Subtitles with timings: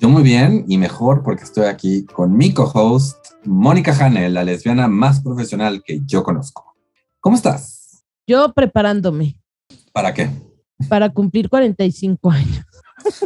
[0.00, 4.88] Yo muy bien y mejor porque estoy aquí con mi co-host, Mónica Hane, la lesbiana
[4.88, 6.74] más profesional que yo conozco.
[7.20, 8.04] ¿Cómo estás?
[8.26, 9.38] Yo preparándome.
[9.92, 10.30] ¿Para qué?
[10.88, 12.64] Para cumplir 45 años.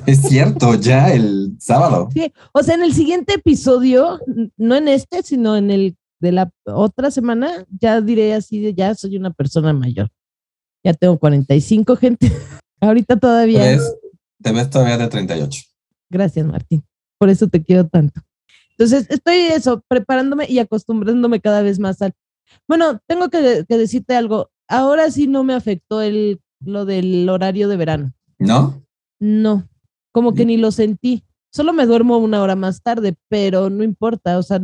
[0.06, 2.08] Es cierto, ya el sábado.
[2.12, 4.20] Sí, o sea, en el siguiente episodio,
[4.56, 8.94] no en este, sino en el de la otra semana, ya diré así de ya
[8.94, 10.10] soy una persona mayor.
[10.84, 12.30] Ya tengo 45, gente.
[12.80, 13.62] Ahorita todavía.
[13.62, 13.94] Te ves,
[14.42, 15.62] te ves todavía de 38.
[16.10, 16.84] Gracias, Martín.
[17.18, 18.20] Por eso te quiero tanto.
[18.70, 22.12] Entonces, estoy eso, preparándome y acostumbrándome cada vez más al.
[22.66, 24.50] Bueno, tengo que, que decirte algo.
[24.68, 28.12] Ahora sí no me afectó el, lo del horario de verano.
[28.38, 28.82] ¿No?
[29.18, 29.68] No,
[30.12, 31.24] como que ni lo sentí.
[31.50, 34.38] Solo me duermo una hora más tarde, pero no importa.
[34.38, 34.60] O sea,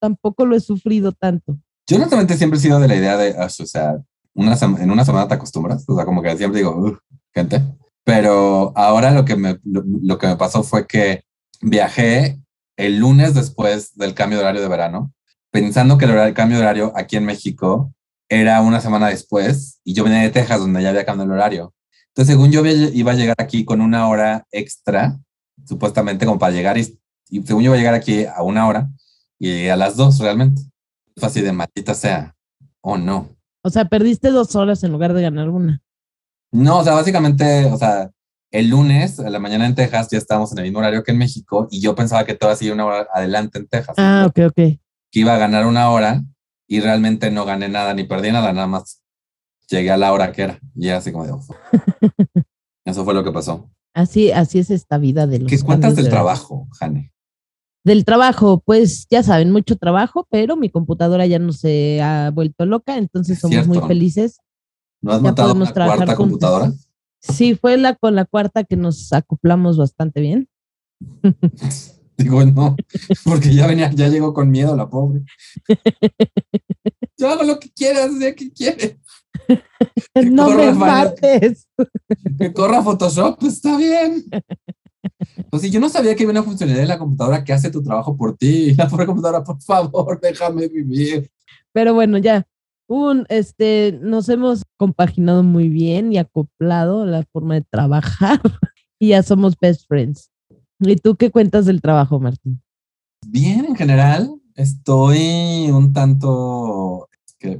[0.00, 1.56] tampoco lo he sufrido tanto.
[1.86, 3.98] Yo honestamente siempre he sido de la idea de, o sea,
[4.34, 6.98] una en una semana te acostumbras, o sea, como que siempre digo,
[7.32, 7.62] gente,
[8.04, 11.24] pero ahora lo que, me, lo, que me pasó fue que
[11.60, 12.40] viajé
[12.76, 15.12] el lunes después del cambio de horario de verano,
[15.50, 17.92] pensando que el, cambio de horario aquí en México
[18.28, 21.74] era una semana después y yo venía de Texas donde ya había cambiado el horario.
[22.08, 25.18] Entonces, según yo iba a llegar aquí con una hora extra,
[25.64, 28.88] supuestamente como para llegar y, y según yo iba a llegar aquí a una hora,
[29.38, 30.62] y a las dos realmente.
[31.16, 32.34] Fue así de maldita sea,
[32.80, 33.28] o no.
[33.62, 35.80] O sea, perdiste dos horas en lugar de ganar una.
[36.54, 38.12] No, o sea, básicamente, o sea,
[38.52, 41.18] el lunes a la mañana en Texas ya estábamos en el mismo horario que en
[41.18, 43.96] México y yo pensaba que todo así una hora adelante en Texas.
[43.98, 44.54] Ah, ok, ok.
[44.54, 44.80] Que
[45.20, 46.22] iba a ganar una hora
[46.68, 49.02] y realmente no gané nada ni perdí nada, nada más
[49.68, 51.32] llegué a la hora que era y así como de,
[52.84, 53.68] eso fue lo que pasó.
[53.92, 55.50] Así, así es esta vida de los.
[55.50, 57.12] ¿Qué cuentas del trabajo, Jane?
[57.82, 62.64] Del trabajo, pues ya saben, mucho trabajo, pero mi computadora ya no se ha vuelto
[62.64, 64.38] loca, entonces somos muy felices.
[65.04, 66.72] ¿No has notado una cuarta computadora?
[67.20, 70.48] Sí, fue la con la cuarta que nos acoplamos bastante bien.
[72.16, 72.74] Digo, no,
[73.24, 75.24] porque ya venía, ya llegó con miedo la pobre.
[77.18, 78.96] Yo hago lo que quieras, sé que quieres.
[80.14, 81.68] no me mates.
[82.38, 84.24] Que corra Photoshop, pues, está bien.
[85.50, 87.82] Pues sí, yo no sabía que había una funcionalidad en la computadora que hace tu
[87.82, 88.74] trabajo por ti.
[88.78, 91.30] La pobre computadora, por favor, déjame vivir.
[91.72, 92.46] Pero bueno, ya.
[92.86, 98.40] Un, este, nos hemos compaginado muy bien y acoplado la forma de trabajar
[98.98, 100.30] y ya somos best friends.
[100.80, 102.60] ¿Y tú qué cuentas del trabajo, Martín?
[103.26, 107.08] Bien, en general, estoy un tanto,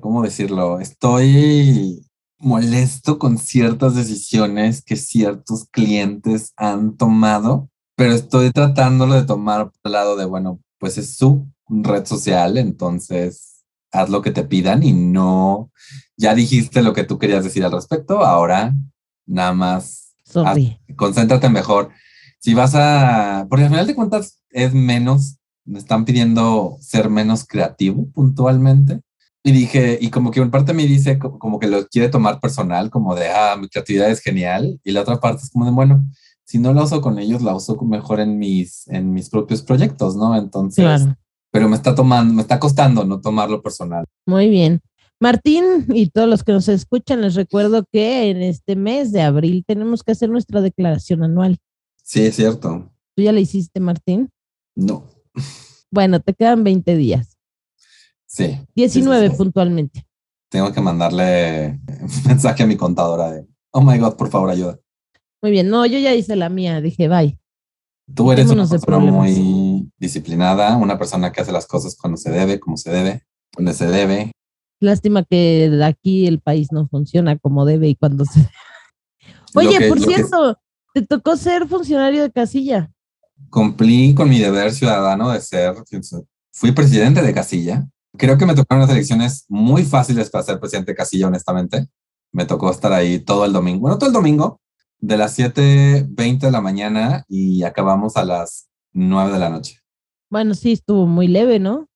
[0.00, 0.80] ¿cómo decirlo?
[0.80, 2.06] Estoy
[2.38, 9.92] molesto con ciertas decisiones que ciertos clientes han tomado, pero estoy tratándolo de tomar el
[9.92, 13.53] lado de, bueno, pues es su red social, entonces
[13.94, 15.70] haz lo que te pidan y no,
[16.16, 18.74] ya dijiste lo que tú querías decir al respecto, ahora
[19.26, 20.04] nada más
[20.96, 21.90] concéntrate mejor.
[22.38, 27.46] Si vas a, porque al final de cuentas es menos, me están pidiendo ser menos
[27.46, 29.00] creativo puntualmente.
[29.42, 32.90] Y dije, y como que una parte me dice como que lo quiere tomar personal,
[32.90, 34.80] como de, ah, mi creatividad es genial.
[34.84, 36.06] Y la otra parte es como de, bueno,
[36.44, 40.16] si no la uso con ellos, la uso mejor en mis, en mis propios proyectos,
[40.16, 40.36] ¿no?
[40.36, 41.06] Entonces,
[41.54, 44.06] pero me está tomando, me está costando no tomarlo personal.
[44.26, 44.80] Muy bien.
[45.20, 49.62] Martín y todos los que nos escuchan, les recuerdo que en este mes de abril
[49.64, 51.58] tenemos que hacer nuestra declaración anual.
[52.02, 52.90] Sí, es cierto.
[53.14, 54.30] ¿Tú ya la hiciste, Martín?
[54.74, 55.04] No.
[55.92, 57.38] Bueno, te quedan 20 días.
[58.26, 58.58] Sí.
[58.74, 60.04] 19 puntualmente.
[60.50, 64.80] Tengo que mandarle un mensaje a mi contadora de, oh my God, por favor, ayuda.
[65.40, 67.38] Muy bien, no, yo ya hice la mía, dije, bye.
[68.12, 72.60] Tú eres una persona muy disciplinada, una persona que hace las cosas cuando se debe,
[72.60, 73.22] como se debe,
[73.54, 74.32] cuando se debe.
[74.80, 78.48] Lástima que aquí el país no funciona como debe y cuando se
[79.54, 80.58] Oye, por cierto,
[80.92, 82.90] te tocó ser funcionario de casilla.
[83.50, 85.74] Cumplí con mi deber ciudadano de ser,
[86.52, 90.92] fui presidente de casilla Creo que me tocaron unas elecciones muy fáciles para ser presidente
[90.92, 91.88] de Casilla, honestamente.
[92.32, 93.80] Me tocó estar ahí todo el domingo.
[93.80, 94.60] Bueno, todo el domingo,
[95.00, 99.80] de las 7.20 de la mañana y acabamos a las 9 de la noche.
[100.30, 101.88] Bueno, sí, estuvo muy leve, ¿no?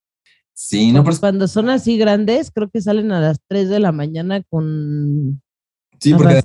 [0.54, 1.16] Sí, no, pero...
[1.18, 5.40] Cuando son así grandes, creo que salen a las 3 de la mañana con...
[6.00, 6.42] Sí, porque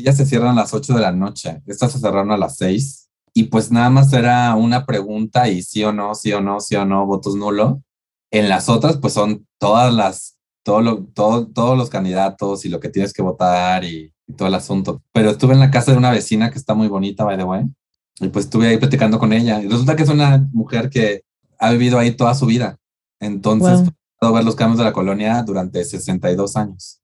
[0.00, 1.62] ya se cierran a las 8 de la noche.
[1.66, 5.82] Estas se cerraron a las 6 y pues nada más era una pregunta y sí
[5.84, 7.82] o no, sí o no, sí o no, votos nulo.
[8.30, 12.80] En las otras pues son todas las, todo lo, todo, todos los candidatos y lo
[12.80, 15.02] que tienes que votar y, y todo el asunto.
[15.12, 17.64] Pero estuve en la casa de una vecina que está muy bonita, by the way,
[18.20, 19.62] y pues estuve ahí platicando con ella.
[19.62, 21.22] Y resulta que es una mujer que
[21.58, 22.78] ha vivido ahí toda su vida.
[23.20, 23.92] Entonces, Wow.
[24.18, 27.00] puedo ver los cambios de la colonia durante 62 años.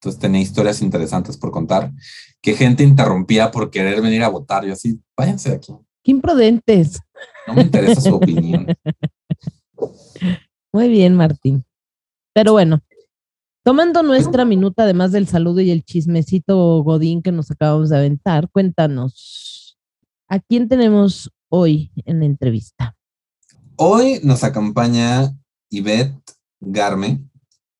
[0.00, 1.92] Entonces tenía historias interesantes por contar,
[2.40, 4.64] que gente interrumpía por querer venir a votar.
[4.64, 5.72] Yo así, váyanse de aquí.
[6.04, 7.00] Qué imprudentes.
[7.46, 8.66] No me interesa su opinión.
[10.72, 11.64] Muy bien, Martín.
[12.32, 12.80] Pero bueno,
[13.64, 18.48] tomando nuestra minuta, además del saludo y el chismecito Godín que nos acabamos de aventar,
[18.50, 19.47] cuéntanos,
[20.28, 22.96] ¿a quién tenemos hoy en la entrevista?
[23.76, 25.34] Hoy nos acompaña
[25.70, 27.24] Yvette Garme.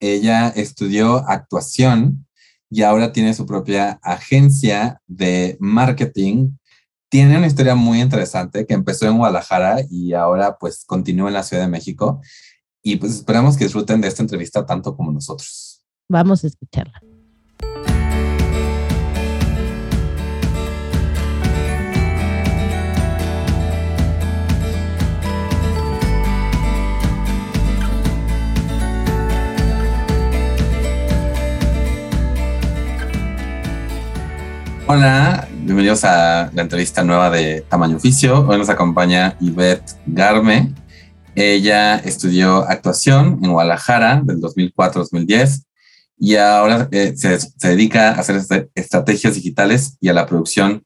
[0.01, 2.27] Ella estudió actuación
[2.71, 6.53] y ahora tiene su propia agencia de marketing.
[7.11, 11.43] Tiene una historia muy interesante que empezó en Guadalajara y ahora pues continúa en la
[11.43, 12.21] Ciudad de México.
[12.83, 15.83] Y pues esperamos que disfruten de esta entrevista tanto como nosotros.
[16.09, 17.03] Vamos a escucharla.
[34.99, 38.45] Hola, bienvenidos a la entrevista nueva de Tamaño Oficio.
[38.49, 40.75] Hoy nos acompaña Yvette Garme.
[41.37, 45.67] Ella estudió actuación en Guadalajara del 2004-2010
[46.19, 50.83] y ahora eh, se, se dedica a hacer este- estrategias digitales y a la producción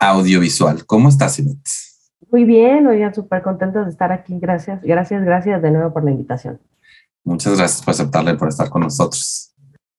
[0.00, 0.86] audiovisual.
[0.86, 1.68] ¿Cómo estás, Yvette?
[2.30, 4.38] Muy bien, oigan, súper contentos de estar aquí.
[4.40, 6.58] Gracias, gracias, gracias de nuevo por la invitación.
[7.22, 9.51] Muchas gracias por aceptarle, por estar con nosotros.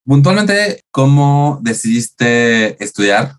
[0.06, 3.34] Puntualmente, ¿cómo decidiste estudiar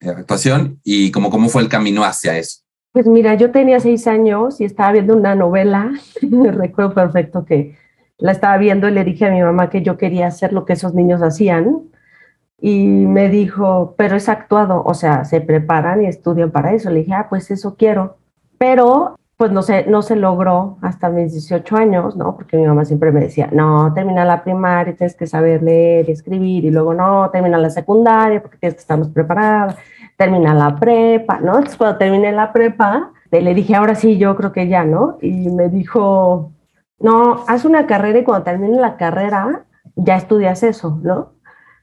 [0.00, 2.60] eh, actuación y cómo, cómo fue el camino hacia eso?
[2.92, 5.92] Pues mira, yo tenía seis años y estaba viendo una novela.
[6.22, 7.76] Recuerdo perfecto que
[8.18, 10.74] la estaba viendo y le dije a mi mamá que yo quería hacer lo que
[10.74, 11.82] esos niños hacían.
[12.60, 16.90] Y me dijo, pero es actuado, o sea, se preparan y estudian para eso.
[16.90, 18.18] Le dije, ah, pues eso quiero.
[18.58, 22.36] Pero pues no se, no se logró hasta mis 18 años, ¿no?
[22.36, 26.12] Porque mi mamá siempre me decía, no, termina la primaria, tienes que saber leer y
[26.12, 29.76] escribir, y luego no, termina la secundaria porque tienes que estar más preparada,
[30.18, 31.54] termina la prepa, ¿no?
[31.54, 35.16] Entonces cuando terminé la prepa, le dije, ahora sí, yo creo que ya, ¿no?
[35.22, 36.52] Y me dijo,
[36.98, 39.64] no, haz una carrera y cuando termine la carrera,
[39.96, 41.32] ya estudias eso, ¿no?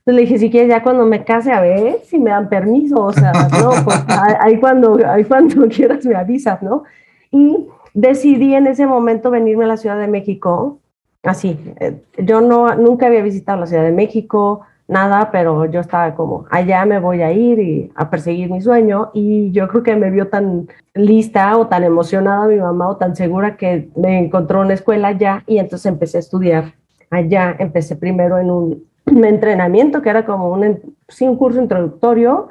[0.02, 3.04] Entonces le dije, si quieres, ya cuando me case, a ver si me dan permiso,
[3.04, 4.06] o sea, no, pues
[4.42, 6.84] ahí cuando, ahí cuando quieras me avisas, ¿no?
[7.32, 10.80] Y decidí en ese momento venirme a la Ciudad de México,
[11.24, 16.16] así, eh, yo no, nunca había visitado la Ciudad de México, nada, pero yo estaba
[16.16, 19.96] como, allá me voy a ir y a perseguir mi sueño, y yo creo que
[19.96, 24.62] me vio tan lista o tan emocionada mi mamá o tan segura que me encontró
[24.62, 26.74] una escuela allá, y entonces empecé a estudiar
[27.10, 32.50] allá, empecé primero en un, entrenamiento que era como un, sí, un curso introductorio,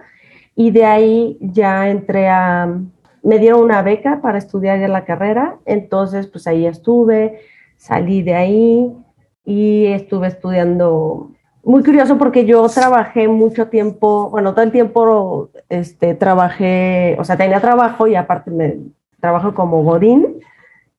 [0.55, 2.79] y de ahí ya entré a,
[3.27, 7.41] me dieron una beca para estudiar ya la carrera, entonces pues ahí estuve,
[7.77, 8.97] salí de ahí
[9.45, 11.33] y estuve estudiando.
[11.65, 17.37] Muy curioso porque yo trabajé mucho tiempo, bueno, todo el tiempo este, trabajé, o sea,
[17.37, 18.77] tenía trabajo y aparte me
[19.19, 20.37] trabajo como Godín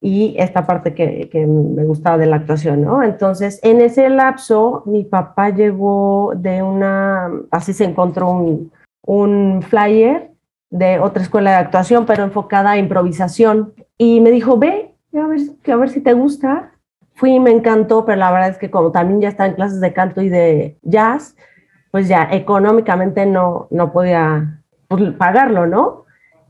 [0.01, 3.03] y esta parte que, que me gustaba de la actuación, ¿no?
[3.03, 8.71] Entonces, en ese lapso, mi papá llegó de una, así se encontró un,
[9.05, 10.31] un flyer
[10.69, 13.73] de otra escuela de actuación, pero enfocada a improvisación.
[13.97, 15.39] Y me dijo, ve, a ver,
[15.71, 16.71] a ver si te gusta.
[17.15, 19.81] Fui y me encantó, pero la verdad es que como también ya estaba en clases
[19.81, 21.35] de canto y de jazz,
[21.91, 26.05] pues ya económicamente no, no podía pues, pagarlo, ¿no?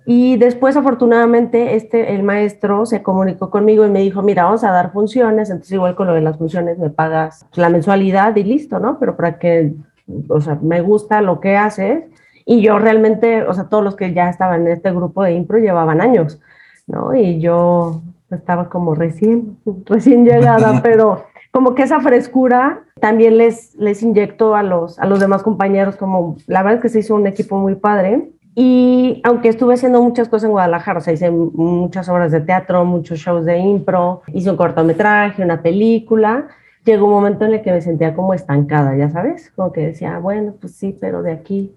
[0.10, 4.72] Y después, afortunadamente, este, el maestro se comunicó conmigo y me dijo, mira, vamos a
[4.72, 8.80] dar funciones, entonces igual con lo de las funciones me pagas la mensualidad y listo,
[8.80, 9.00] ¿no?
[9.00, 9.74] Pero para que,
[10.30, 12.06] o sea, me gusta lo que haces.
[12.50, 15.58] Y yo realmente, o sea, todos los que ya estaban en este grupo de impro
[15.58, 16.40] llevaban años,
[16.88, 17.14] ¿no?
[17.14, 18.02] Y yo
[18.32, 24.64] estaba como recién, recién llegada, pero como que esa frescura también les, les inyectó a
[24.64, 27.76] los, a los demás compañeros, como la verdad es que se hizo un equipo muy
[27.76, 28.32] padre.
[28.56, 32.86] Y aunque estuve haciendo muchas cosas en Guadalajara, o sea, hice muchas obras de teatro,
[32.86, 36.48] muchos shows de impro, hice un cortometraje, una película,
[36.86, 40.18] llegó un momento en el que me sentía como estancada, ya sabes, como que decía,
[40.20, 41.76] bueno, pues sí, pero de aquí,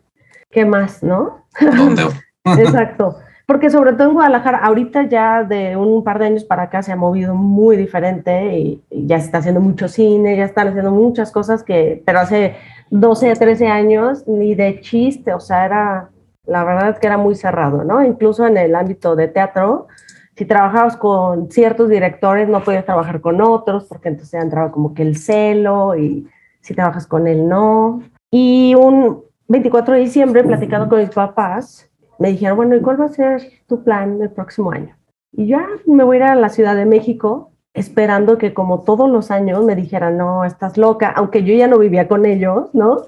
[0.50, 1.45] ¿qué más, no?
[1.61, 2.02] ¿Dónde?
[2.45, 3.16] Exacto.
[3.47, 6.92] Porque sobre todo en Guadalajara, ahorita ya de un par de años para acá se
[6.92, 10.92] ha movido muy diferente y, y ya se está haciendo mucho cine, ya están haciendo
[10.92, 12.54] muchas cosas que, pero hace
[12.90, 16.11] 12 a 13 años ni de chiste, o sea, era
[16.47, 18.04] La verdad es que era muy cerrado, ¿no?
[18.04, 19.88] Incluso en el ámbito de teatro,
[20.37, 25.02] si trabajabas con ciertos directores, no podías trabajar con otros, porque entonces entraba como que
[25.02, 26.28] el celo y
[26.61, 28.02] si trabajas con él, no.
[28.30, 31.90] Y un 24 de diciembre, platicando con mis papás,
[32.21, 34.97] me dijeron, bueno, ¿y cuál va a ser tu plan el próximo año?
[35.33, 39.11] Y ya me voy a ir a la Ciudad de México esperando que como todos
[39.11, 43.02] los años me dijeran, no, estás loca, aunque yo ya no vivía con ellos, ¿no?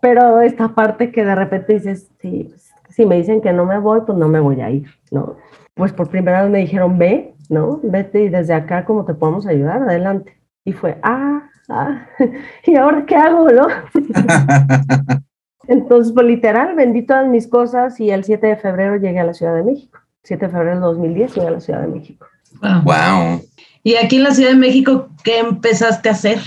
[0.00, 3.78] Pero esta parte que de repente dices, sí, pues, si me dicen que no me
[3.78, 5.38] voy, pues no me voy a ir, ¿no?
[5.74, 7.80] Pues por primera vez me dijeron, ve, ¿no?
[7.82, 9.82] Vete y desde acá, ¿cómo te podemos ayudar?
[9.82, 10.40] Adelante.
[10.64, 12.06] Y fue, ah, ah,
[12.64, 13.66] ¿y ahora qué hago, no?
[15.68, 19.34] Entonces, pues literal, vendí todas mis cosas y el 7 de febrero llegué a la
[19.34, 20.00] Ciudad de México.
[20.22, 22.26] 7 de febrero del 2010 llegué a la Ciudad de México.
[22.60, 22.82] Wow.
[22.82, 23.40] wow.
[23.82, 26.38] ¿Y aquí en la Ciudad de México qué empezaste a hacer?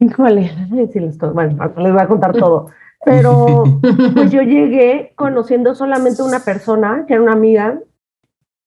[0.00, 0.50] Híjole,
[1.34, 2.70] bueno, les voy a contar todo.
[3.04, 3.64] Pero
[4.14, 7.78] pues yo llegué conociendo solamente una persona, que era una amiga,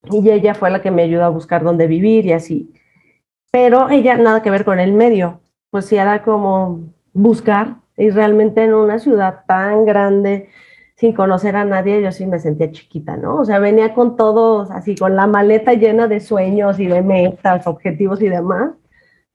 [0.10, 2.74] y ella fue la que me ayudó a buscar dónde vivir y así.
[3.52, 8.64] Pero ella nada que ver con el medio, pues sí era como buscar, y realmente
[8.64, 10.50] en una ciudad tan grande,
[10.96, 13.38] sin conocer a nadie, yo sí me sentía chiquita, ¿no?
[13.38, 17.66] O sea, venía con todos, así, con la maleta llena de sueños y de metas,
[17.68, 18.72] objetivos y demás.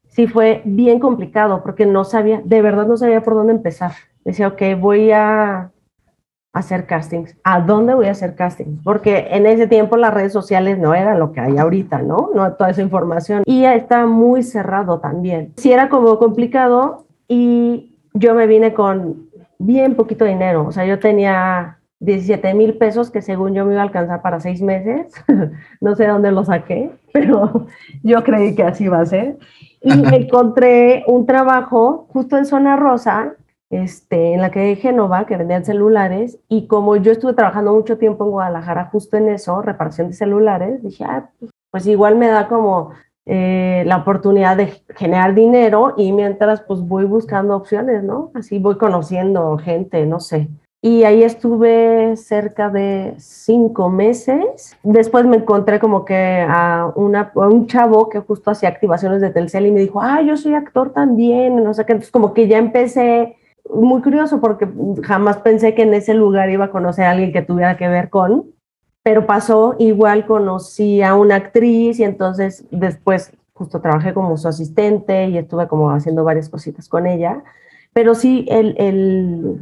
[0.08, 3.92] Sí fue bien complicado porque no sabía, de verdad no sabía por dónde empezar.
[4.24, 5.72] Decía, ok, voy a
[6.56, 7.36] hacer castings.
[7.44, 8.82] ¿A dónde voy a hacer castings?
[8.82, 12.30] Porque en ese tiempo las redes sociales no eran lo que hay ahorita, ¿no?
[12.34, 13.42] No toda esa información.
[13.44, 15.52] Y está muy cerrado también.
[15.56, 20.66] Sí era como complicado y yo me vine con bien poquito dinero.
[20.66, 24.40] O sea, yo tenía 17 mil pesos que según yo me iba a alcanzar para
[24.40, 25.12] seis meses.
[25.80, 27.66] no sé dónde lo saqué, pero
[28.02, 29.38] yo creí que así iba a ser.
[29.82, 33.34] Y encontré un trabajo justo en Zona Rosa,
[33.70, 36.38] este, en la que de Génova, que vendían celulares.
[36.48, 40.82] Y como yo estuve trabajando mucho tiempo en Guadalajara justo en eso, reparación de celulares,
[40.82, 41.30] dije, ah,
[41.70, 42.92] pues igual me da como
[43.28, 48.30] eh, la oportunidad de generar dinero y mientras pues voy buscando opciones, ¿no?
[48.34, 50.48] Así voy conociendo gente, no sé.
[50.80, 54.76] Y ahí estuve cerca de cinco meses.
[54.84, 59.66] Después me encontré como que a, una, un chavo que justo hacía activaciones de Telcel
[59.66, 61.94] y me dijo, ah, yo soy actor también, no sé qué.
[61.94, 63.36] Entonces como que ya empecé
[63.68, 64.68] muy curioso porque
[65.02, 68.08] jamás pensé que en ese lugar iba a conocer a alguien que tuviera que ver
[68.08, 68.44] con
[69.06, 75.28] pero pasó igual, conocí a una actriz y entonces después justo trabajé como su asistente
[75.28, 77.44] y estuve como haciendo varias cositas con ella,
[77.92, 79.60] pero sí, el, el,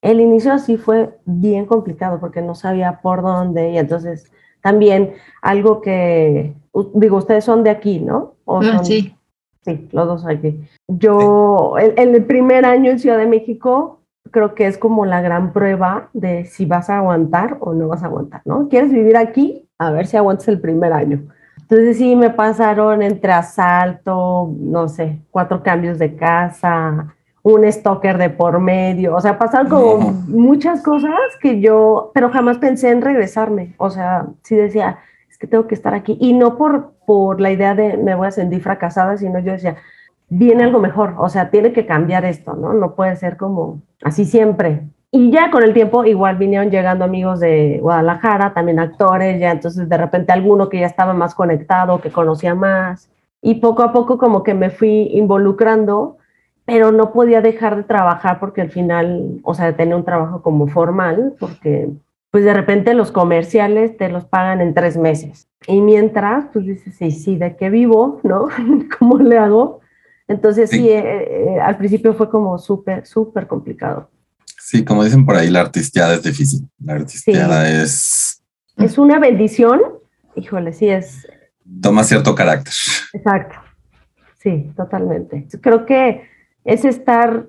[0.00, 5.12] el inicio así fue bien complicado porque no sabía por dónde y entonces también
[5.42, 6.54] algo que,
[6.94, 8.36] digo, ustedes son de aquí, ¿no?
[8.46, 9.14] ¿O ah, sí.
[9.60, 10.58] Sí, los dos aquí.
[10.88, 14.00] Yo, en el primer año en Ciudad de México,
[14.30, 18.02] creo que es como la gran prueba de si vas a aguantar o no vas
[18.02, 18.68] a aguantar, ¿no?
[18.68, 19.68] ¿Quieres vivir aquí?
[19.78, 21.22] A ver si aguantas el primer año.
[21.60, 28.30] Entonces sí, me pasaron entre asalto, no sé, cuatro cambios de casa, un stalker de
[28.30, 33.74] por medio, o sea, pasaron como muchas cosas que yo, pero jamás pensé en regresarme,
[33.78, 34.98] o sea, sí decía,
[35.30, 38.26] es que tengo que estar aquí, y no por, por la idea de me voy
[38.26, 39.76] a sentir fracasada, sino yo decía,
[40.28, 42.72] viene algo mejor, o sea, tiene que cambiar esto, ¿no?
[42.72, 44.82] No puede ser como así siempre.
[45.10, 49.88] Y ya con el tiempo igual vinieron llegando amigos de Guadalajara, también actores, ya entonces
[49.88, 53.08] de repente alguno que ya estaba más conectado, que conocía más.
[53.40, 56.18] Y poco a poco como que me fui involucrando,
[56.64, 60.42] pero no podía dejar de trabajar porque al final, o sea, de tener un trabajo
[60.42, 61.88] como formal, porque
[62.32, 65.48] pues de repente los comerciales te los pagan en tres meses.
[65.68, 68.20] Y mientras, pues dices, sí, sí, ¿de qué vivo?
[68.24, 68.48] ¿No?
[68.98, 69.80] ¿Cómo le hago?
[70.28, 74.10] Entonces sí, eh, eh, al principio fue como súper, súper complicado.
[74.58, 76.68] Sí, como dicen por ahí, la artisteada es difícil.
[76.80, 78.42] La artisteada es...
[78.76, 79.80] Es una bendición.
[80.34, 81.26] Híjole, sí es...
[81.80, 82.72] Toma cierto carácter.
[83.12, 83.56] Exacto.
[84.40, 85.46] Sí, totalmente.
[85.60, 86.28] Creo que
[86.64, 87.46] es estar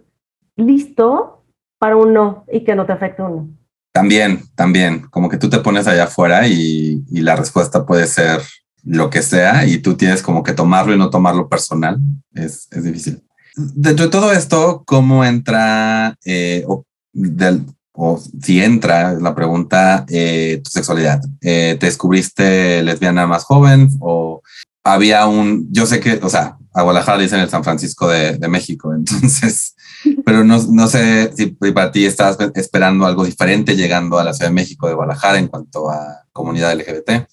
[0.55, 1.43] listo
[1.79, 3.49] para un no y que no te afecte uno.
[3.91, 8.41] También, también, como que tú te pones allá afuera y, y la respuesta puede ser
[8.83, 11.99] lo que sea y tú tienes como que tomarlo y no tomarlo personal,
[12.33, 13.23] es, es difícil.
[13.55, 20.61] Dentro de todo esto, ¿cómo entra eh, o, del, o, si entra la pregunta eh,
[20.63, 21.21] tu sexualidad?
[21.41, 24.41] Eh, ¿Te descubriste lesbiana más joven o
[24.83, 28.47] había un, yo sé que, o sea, a Guadalajara dicen el San Francisco de, de
[28.47, 29.75] México, entonces,
[30.23, 34.51] pero no, no sé si para ti estabas esperando algo diferente llegando a la Ciudad
[34.51, 37.27] de México de Guadalajara en cuanto a comunidad LGBT.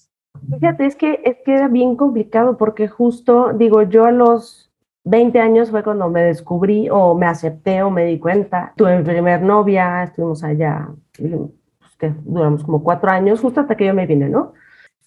[0.49, 4.71] Fíjate, es que, es que era bien complicado porque justo, digo, yo a los
[5.05, 8.73] 20 años fue cuando me descubrí o me acepté o me di cuenta.
[8.75, 13.85] Tuve mi primer novia, estuvimos allá pues, que duramos como cuatro años, justo hasta que
[13.85, 14.53] yo me vine, ¿no?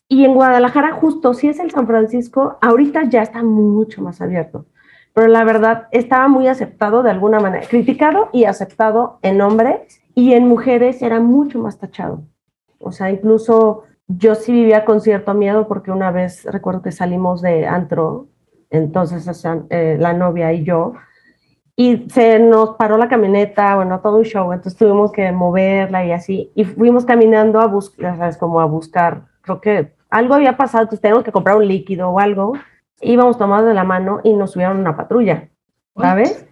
[0.09, 4.67] Y en Guadalajara, justo, si es el San Francisco, ahorita ya está mucho más abierto.
[5.13, 10.33] Pero la verdad, estaba muy aceptado de alguna manera, criticado y aceptado en hombres y
[10.33, 12.23] en mujeres era mucho más tachado.
[12.79, 17.43] O sea, incluso yo sí vivía con cierto miedo porque una vez recuerdo que salimos
[17.43, 18.29] de antro,
[18.71, 20.95] entonces eh, la novia y yo,
[21.77, 26.13] y se nos paró la camioneta, bueno, todo un show, entonces tuvimos que moverla y
[26.13, 28.39] así, y fuimos caminando a buscar, ¿sabes?
[28.39, 32.19] Como a buscar, creo que algo había pasado, entonces teníamos que comprar un líquido o
[32.19, 32.55] algo,
[33.01, 35.51] íbamos tomados de la mano y nos subieron a una patrulla,
[35.97, 36.47] ¿sabes?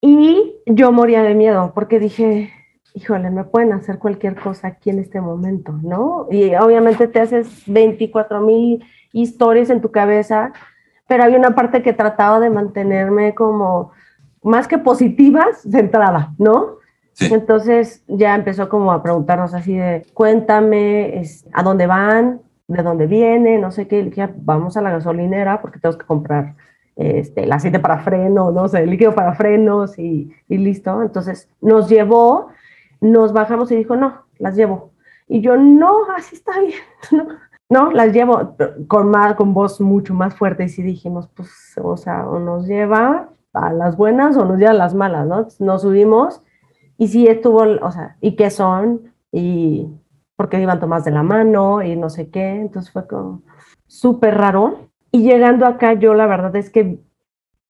[0.00, 2.52] Y yo moría de miedo porque dije,
[2.98, 6.26] híjole, me pueden hacer cualquier cosa aquí en este momento, ¿no?
[6.32, 10.52] Y obviamente te haces 24 mil historias en tu cabeza,
[11.06, 13.92] pero había una parte que trataba de mantenerme como
[14.42, 16.78] más que positivas, centrada, ¿no?
[17.20, 22.40] Entonces ya empezó como a preguntarnos así de, cuéntame, ¿a dónde van?
[22.66, 23.60] ¿De dónde vienen?
[23.60, 24.02] No sé qué.
[24.02, 26.54] dije, vamos a la gasolinera porque tenemos que comprar
[26.96, 31.00] este, el aceite para freno, no sé, el líquido para frenos y, y listo.
[31.02, 32.48] Entonces nos llevó
[33.00, 34.92] nos bajamos y dijo, no, las llevo.
[35.26, 36.78] Y yo, no, así está bien,
[37.68, 40.64] no, las llevo con, más, con voz mucho más fuerte.
[40.64, 41.50] Y sí dijimos, pues,
[41.82, 45.46] o sea, o nos lleva a las buenas o nos lleva a las malas, ¿no?
[45.58, 46.42] Nos subimos
[46.96, 49.12] y sí estuvo, o sea, ¿y qué son?
[49.32, 49.86] Y
[50.36, 52.60] porque iban tomadas de la mano y no sé qué.
[52.60, 53.42] Entonces fue como
[53.86, 54.88] súper raro.
[55.10, 57.00] Y llegando acá, yo la verdad es que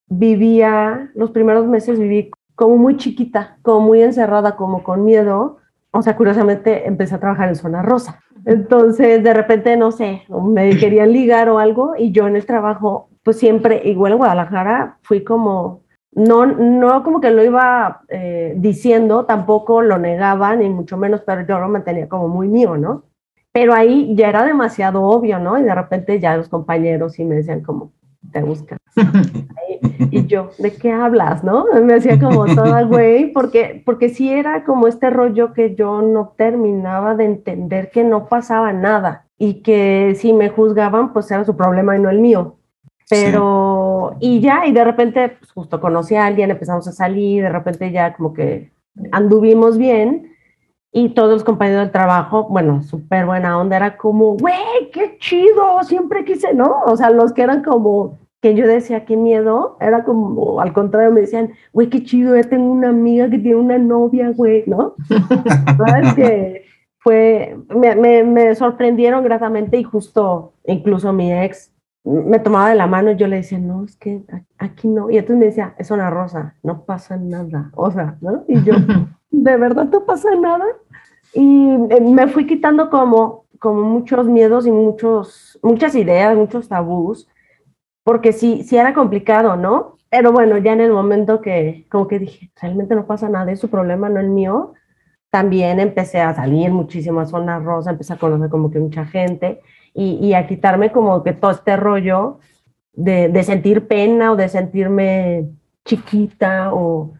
[0.07, 5.59] vivía, los primeros meses viví como muy chiquita, como muy encerrada, como con miedo.
[5.93, 8.21] O sea, curiosamente empecé a trabajar en zona rosa.
[8.45, 13.11] Entonces, de repente, no sé, me querían ligar o algo y yo en el trabajo,
[13.23, 19.25] pues siempre, igual en Guadalajara, fui como, no, no como que lo iba eh, diciendo,
[19.25, 23.05] tampoco lo negaba, ni mucho menos, pero yo lo mantenía como muy mío, ¿no?
[23.53, 25.57] Pero ahí ya era demasiado obvio, ¿no?
[25.59, 27.93] Y de repente ya los compañeros sí me decían como,
[28.33, 28.79] te buscan.
[30.11, 31.45] Y yo, ¿de qué hablas?
[31.45, 31.67] ¿No?
[31.83, 36.35] Me hacía como toda güey, porque, porque sí era como este rollo que yo no
[36.37, 41.57] terminaba de entender que no pasaba nada y que si me juzgaban, pues era su
[41.57, 42.57] problema y no el mío.
[43.09, 47.51] Pero, y ya, y de repente, pues justo conocí a alguien, empezamos a salir, de
[47.51, 48.73] repente ya como que
[49.13, 50.33] anduvimos bien
[50.93, 55.83] y todos los compañeros del trabajo, bueno, súper buena onda, era como, güey, qué chido,
[55.83, 56.83] siempre quise, ¿no?
[56.87, 61.11] O sea, los que eran como que yo decía, qué miedo, era como, al contrario,
[61.13, 64.95] me decían, güey, qué chido, ya tengo una amiga que tiene una novia, güey, ¿no?
[65.77, 66.15] ¿Sabes?
[66.15, 66.65] que
[66.99, 71.73] fue, me, me, sorprendieron gratamente y justo, incluso mi ex
[72.05, 74.23] me tomaba de la mano y yo le decía, no, es que
[74.57, 75.11] aquí no.
[75.11, 77.71] Y entonces me decía, es una rosa, no pasa nada.
[77.75, 78.45] O sea, ¿no?
[78.49, 78.75] Y yo,
[79.31, 80.65] ¿de verdad no pasa nada?
[81.35, 87.29] Y eh, me fui quitando como, como muchos miedos y muchos, muchas ideas, muchos tabús
[88.09, 89.99] porque sí, sí era complicado, ¿no?
[90.09, 93.61] Pero bueno, ya en el momento que como que dije, realmente no pasa nada, es
[93.61, 94.73] su problema, no el mío,
[95.29, 99.61] también empecé a salir muchísimo a Zona Rosa, empecé a conocer como que mucha gente
[99.93, 102.39] y, y a quitarme como que todo este rollo
[102.95, 105.51] de, de, sentir pena o de sentirme
[105.85, 107.13] chiquita o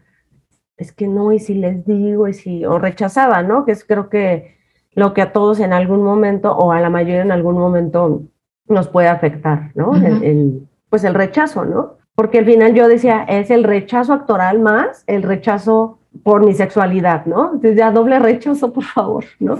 [0.79, 3.65] es que no, y si les digo, y si, o rechazada, ¿no?
[3.65, 4.57] Que es creo que
[4.93, 8.23] lo que a todos en algún momento o a la mayoría en algún momento
[8.67, 9.95] nos puede afectar, ¿no?
[9.95, 11.97] el, pues el rechazo, ¿no?
[12.15, 17.25] Porque al final yo decía, es el rechazo actoral más el rechazo por mi sexualidad,
[17.25, 17.53] ¿no?
[17.53, 19.59] Entonces ya doble rechazo, por favor, ¿no?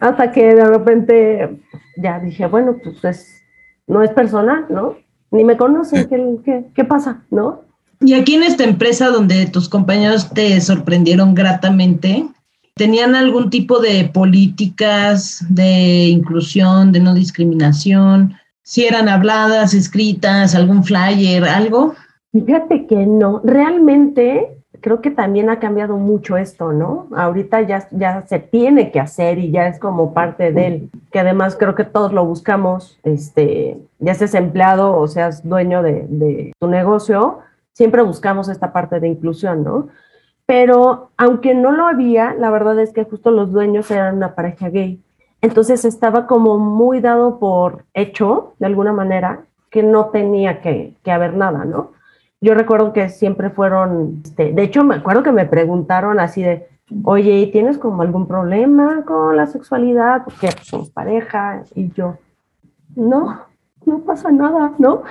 [0.00, 1.60] Hasta que de repente
[1.96, 3.42] ya dije, bueno, pues
[3.86, 4.96] no es personal, ¿no?
[5.30, 7.62] Ni me conocen, ¿qué, qué, qué pasa, no?
[8.00, 12.26] Y aquí en esta empresa donde tus compañeros te sorprendieron gratamente,
[12.74, 18.36] ¿tenían algún tipo de políticas de inclusión, de no discriminación?
[18.64, 21.94] si eran habladas, escritas, algún flyer, algo.
[22.32, 27.06] Fíjate que no, realmente creo que también ha cambiado mucho esto, ¿no?
[27.14, 27.88] Ahorita ya,
[28.26, 31.84] se tiene que hacer y ya es como parte de él, que además creo que
[31.84, 37.38] todos lo buscamos, este, ya seas empleado o seas dueño de tu negocio,
[37.74, 39.88] siempre buscamos esta parte de inclusión, ¿no?
[40.46, 44.70] Pero aunque no lo había, la verdad es que justo los dueños eran una pareja
[44.70, 45.02] gay.
[45.42, 51.34] Entonces estaba como muy dado por hecho, de alguna manera, que no tenía que, haber
[51.34, 51.92] nada, ¿no?
[52.40, 56.68] Yo recuerdo que siempre fueron, este, de hecho me acuerdo que me preguntaron así de,
[57.02, 60.24] oye, ¿tienes como algún problema con la sexualidad?
[60.24, 62.18] Porque pues, somos pareja y yo,
[62.94, 63.40] no,
[63.86, 65.02] no pasa nada, ¿no?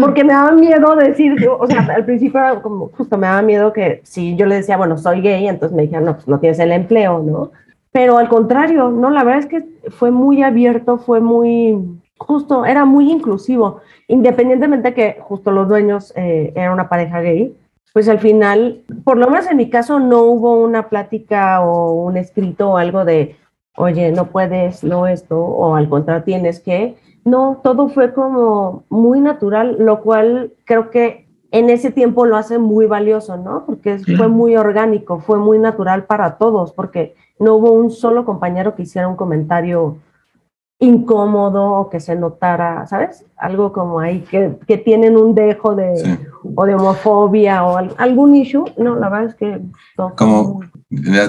[0.00, 3.72] Porque me daba miedo decir, o sea, al principio era como, justo me daba miedo
[3.72, 6.58] que si yo le decía, bueno, soy gay, entonces me dijeron, no, pues no tienes
[6.58, 7.50] el empleo, ¿no?
[7.92, 11.78] pero al contrario, no, la verdad es que fue muy abierto, fue muy,
[12.16, 17.54] justo, era muy inclusivo, independientemente de que justo los dueños eh, eran una pareja gay,
[17.92, 22.16] pues al final, por lo menos en mi caso, no hubo una plática o un
[22.16, 23.36] escrito o algo de,
[23.76, 26.96] oye, no puedes, no esto, o al contrario, tienes que.
[27.24, 32.58] No, todo fue como muy natural, lo cual creo que en ese tiempo lo hace
[32.58, 33.64] muy valioso, ¿no?
[33.66, 38.74] Porque fue muy orgánico, fue muy natural para todos, porque no hubo un solo compañero
[38.74, 39.98] que hiciera un comentario
[40.78, 43.24] incómodo o que se notara, ¿sabes?
[43.36, 46.18] Algo como ahí que, que tienen un dejo de,
[46.56, 48.64] o de homofobia o algún issue.
[48.78, 49.60] No, la verdad es que...
[50.16, 50.60] como,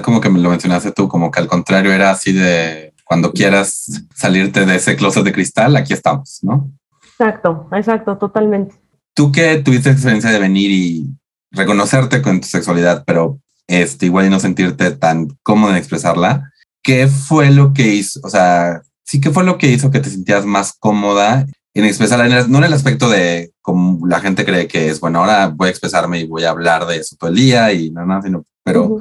[0.02, 4.02] como que me lo mencionaste tú, como que al contrario era así de cuando quieras
[4.14, 6.70] salirte de ese closet de cristal, aquí estamos, ¿no?
[7.18, 8.74] Exacto, exacto, totalmente.
[9.14, 11.06] Tú que tuviste experiencia de venir y
[11.52, 16.50] reconocerte con tu sexualidad, pero este, igual y no sentirte tan cómodo en expresarla,
[16.82, 18.20] ¿qué fue lo que hizo?
[18.24, 22.46] O sea, sí, ¿qué fue lo que hizo que te sentías más cómoda en expresarla?
[22.48, 25.70] No en el aspecto de como la gente cree que es, bueno, ahora voy a
[25.70, 29.00] expresarme y voy a hablar de eso todo el día y nada, nada, sino, pero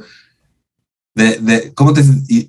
[1.15, 2.01] de, de, ¿cómo te,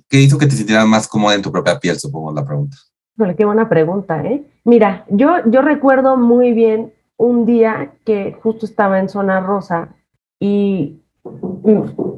[0.09, 2.77] qué hizo que te sintieras más cómoda en tu propia piel, supongo la pregunta?
[3.15, 4.43] Bueno, qué buena pregunta, ¿eh?
[4.63, 9.89] Mira, yo, yo recuerdo muy bien un día que justo estaba en zona rosa
[10.39, 11.01] y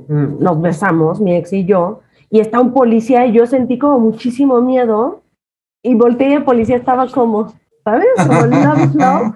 [0.08, 4.62] nos besamos, mi ex y yo, y está un policía y yo sentí como muchísimo
[4.62, 5.22] miedo
[5.84, 8.08] y volteé y el policía estaba como, ¿sabes?
[8.16, 9.36] Como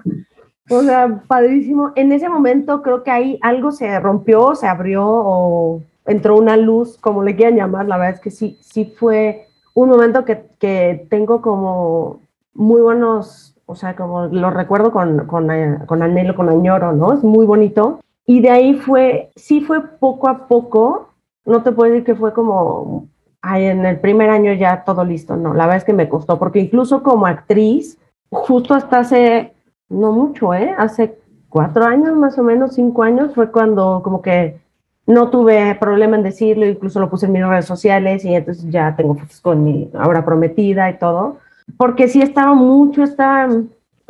[0.70, 1.92] O sea, padrísimo.
[1.96, 6.98] En ese momento creo que ahí algo se rompió, se abrió o entró una luz,
[6.98, 7.86] como le quieran llamar.
[7.86, 12.20] La verdad es que sí, sí fue un momento que, que tengo como
[12.54, 17.14] muy buenos o sea, como lo recuerdo con, con, eh, con anhelo, con añoro, ¿no?
[17.14, 18.00] Es muy bonito.
[18.26, 21.08] Y de ahí fue, sí fue poco a poco,
[21.44, 23.06] no te puedo decir que fue como,
[23.40, 26.38] ay, en el primer año ya todo listo, no, la verdad es que me costó,
[26.38, 27.98] porque incluso como actriz,
[28.30, 29.54] justo hasta hace,
[29.88, 30.74] no mucho, ¿eh?
[30.78, 34.60] Hace cuatro años, más o menos, cinco años, fue cuando como que
[35.06, 38.94] no tuve problema en decirlo, incluso lo puse en mis redes sociales y entonces ya
[38.96, 41.38] tengo fotos con mi ahora prometida y todo
[41.76, 43.48] porque sí estaba mucho, estaba,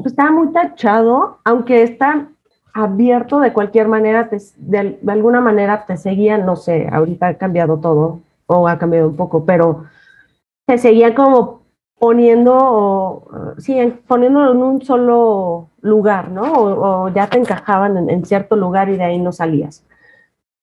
[0.04, 2.28] estaba muy tachado, aunque está
[2.74, 8.20] abierto de cualquier manera, de, alguna manera te seguían, no sé, ahorita ha cambiado todo
[8.46, 9.84] o ha cambiado un poco, pero
[10.66, 11.62] te seguía como
[11.98, 13.24] poniendo,
[13.58, 16.52] sí, poniéndolo en un solo lugar, ¿no?
[16.52, 19.84] O, ya te encajaban en, en, cierto lugar y de ahí no salías.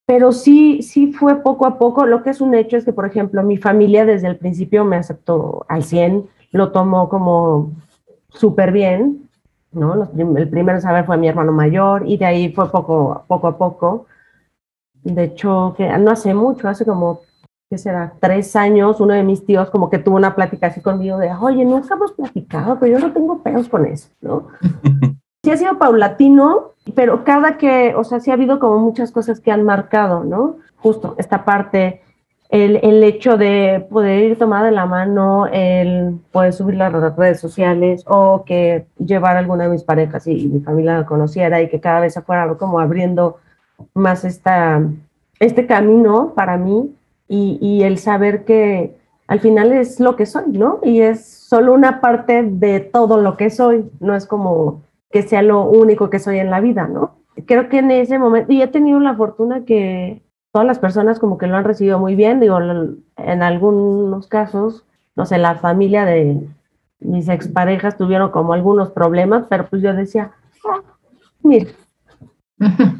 [0.09, 2.07] Pero sí, sí fue poco a poco.
[2.07, 4.95] Lo que es un hecho es que, por ejemplo, mi familia desde el principio me
[4.95, 7.73] aceptó al 100 lo tomó como
[8.29, 9.29] súper bien,
[9.71, 10.09] ¿no?
[10.15, 14.07] el primero saber fue mi hermano mayor y de ahí fue poco, poco a poco.
[15.03, 17.21] De hecho, que no hace mucho, hace como,
[17.69, 18.13] ¿qué será?
[18.19, 21.63] Tres años, uno de mis tíos como que tuvo una plática así conmigo de, oye,
[21.65, 24.47] nunca hemos platicado, pero yo no tengo pedos con eso, ¿no?
[25.43, 29.39] sí ha sido paulatino, pero cada que, o sea, sí ha habido como muchas cosas
[29.39, 30.57] que han marcado, ¿no?
[30.77, 32.01] Justo esta parte
[32.49, 37.39] el, el, hecho de poder ir tomada de la mano, el poder subir las redes
[37.39, 41.79] sociales o que llevar alguna de mis parejas y, mi familia la conociera y que
[41.79, 43.37] cada vez se fuera como abriendo
[43.93, 44.81] más esta,
[45.39, 46.95] este camino para mí
[47.27, 48.97] y, y el saber que
[49.27, 50.79] al final es lo que soy, ¿no?
[50.81, 55.41] Y es solo una parte de todo lo que soy, no es como que sea
[55.41, 57.17] lo único que soy en la vida, ¿no?
[57.45, 61.37] Creo que en ese momento, y he tenido la fortuna que todas las personas como
[61.37, 66.47] que lo han recibido muy bien, digo, en algunos casos, no sé, la familia de
[66.99, 70.31] mis exparejas tuvieron como algunos problemas, pero pues yo decía,
[70.65, 70.81] ah,
[71.41, 71.69] mira,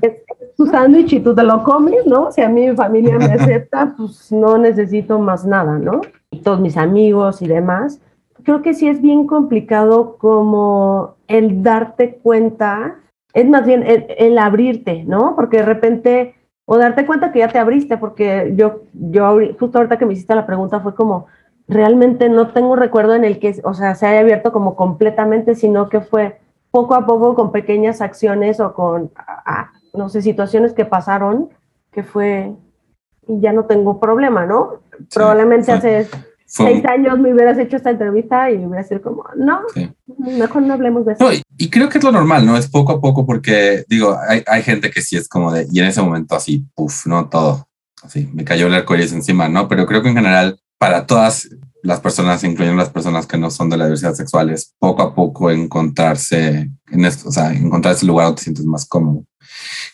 [0.01, 2.31] es tu sándwich y tú te lo comes, ¿no?
[2.31, 6.01] Si a mí mi familia me acepta, pues no necesito más nada, ¿no?
[6.31, 7.99] Y todos mis amigos y demás.
[8.43, 12.99] Creo que sí es bien complicado como el darte cuenta,
[13.33, 15.35] es más bien el, el abrirte, ¿no?
[15.35, 16.35] Porque de repente
[16.71, 20.35] o darte cuenta que ya te abriste, porque yo, yo justo ahorita que me hiciste
[20.35, 21.25] la pregunta fue como,
[21.67, 25.89] realmente no tengo recuerdo en el que, o sea, se haya abierto como completamente, sino
[25.89, 29.11] que fue poco a poco con pequeñas acciones o con,
[29.95, 31.49] no sé, situaciones que pasaron,
[31.91, 32.53] que fue,
[33.27, 34.73] y ya no tengo problema, ¿no?
[35.11, 36.07] Probablemente hace
[36.49, 39.61] seis años me hubieras hecho esta entrevista y me hubiera sido como, no,
[40.17, 41.29] mejor no hablemos de eso.
[41.57, 42.57] y, creo que es lo normal, ¿no?
[42.57, 45.79] Es poco a poco porque, digo, hay, hay gente que sí es como de, y
[45.79, 47.29] en ese momento así, puff, ¿no?
[47.29, 47.67] Todo,
[48.01, 49.67] así, me cayó el arcoíris encima, ¿no?
[49.67, 51.49] Pero creo que en general, para todas
[51.83, 55.13] las personas, incluyendo las personas que no son de la diversidad sexual, es poco a
[55.13, 59.23] poco encontrarse en esto, o sea, encontrar ese lugar donde te sientes más cómodo.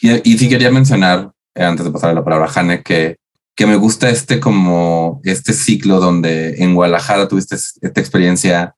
[0.02, 3.18] Y, y sí quería mencionar, eh, antes de pasar a la palabra, Jane, que
[3.56, 8.76] que me gusta este como este ciclo donde en Guadalajara tuviste esta experiencia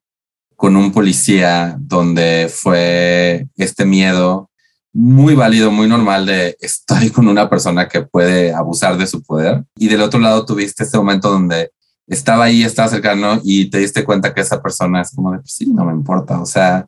[0.56, 4.50] con un policía donde fue este miedo
[4.94, 9.64] muy válido, muy normal de estoy con una persona que puede abusar de su poder.
[9.76, 11.72] Y del otro lado tuviste este momento donde
[12.08, 15.54] estaba ahí, estaba cercano y te diste cuenta que esa persona es como de, pues
[15.54, 16.42] sí, no me importa.
[16.42, 16.88] O sea,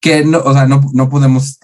[0.00, 1.58] que no, o sea, no, no podemos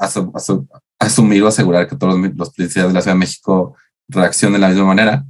[0.98, 3.76] asumir o asegurar que todos los policías de la Ciudad de México
[4.09, 5.24] reaccionen de la misma manera,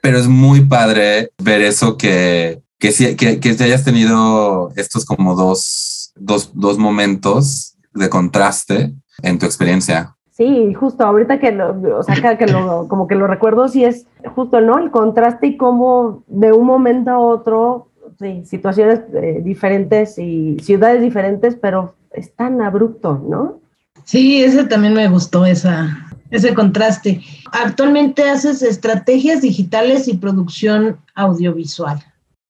[0.00, 5.34] pero es muy padre ver eso que, que, que, que te hayas tenido estos como
[5.34, 10.14] dos, dos, dos momentos de contraste en tu experiencia.
[10.36, 14.06] Sí, justo ahorita que lo, o sea, que lo, como que lo recuerdo, sí es
[14.34, 14.78] justo, ¿no?
[14.78, 21.02] El contraste y cómo de un momento a otro, sí, situaciones eh, diferentes y ciudades
[21.02, 23.60] diferentes, pero es tan abrupto, ¿no?
[24.02, 26.04] Sí, ese también me gustó, esa,
[26.34, 27.20] ese contraste.
[27.52, 32.02] Actualmente haces estrategias digitales y producción audiovisual.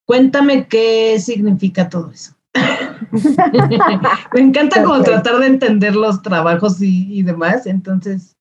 [0.07, 2.33] Cuéntame qué significa todo eso.
[4.33, 7.67] Me encanta como tratar de entender los trabajos y, demás.
[7.67, 8.33] Entonces,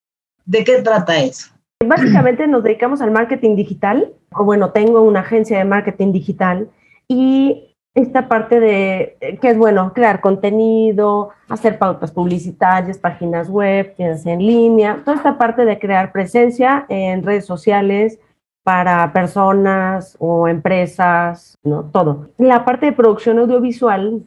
[0.47, 1.51] ¿de qué trata eso?
[1.87, 6.71] Básicamente nos dedicamos al marketing digital, o bueno, tengo una agencia de marketing digital
[7.09, 14.27] y esta parte de, que es bueno, crear contenido, hacer pautas publicitarias, páginas web, tiendas
[14.27, 18.19] en línea, toda esta parte de crear presencia en redes sociales,
[18.65, 21.85] para personas o empresas, ¿no?
[21.85, 22.31] Todo.
[22.39, 24.23] La parte de producción audiovisual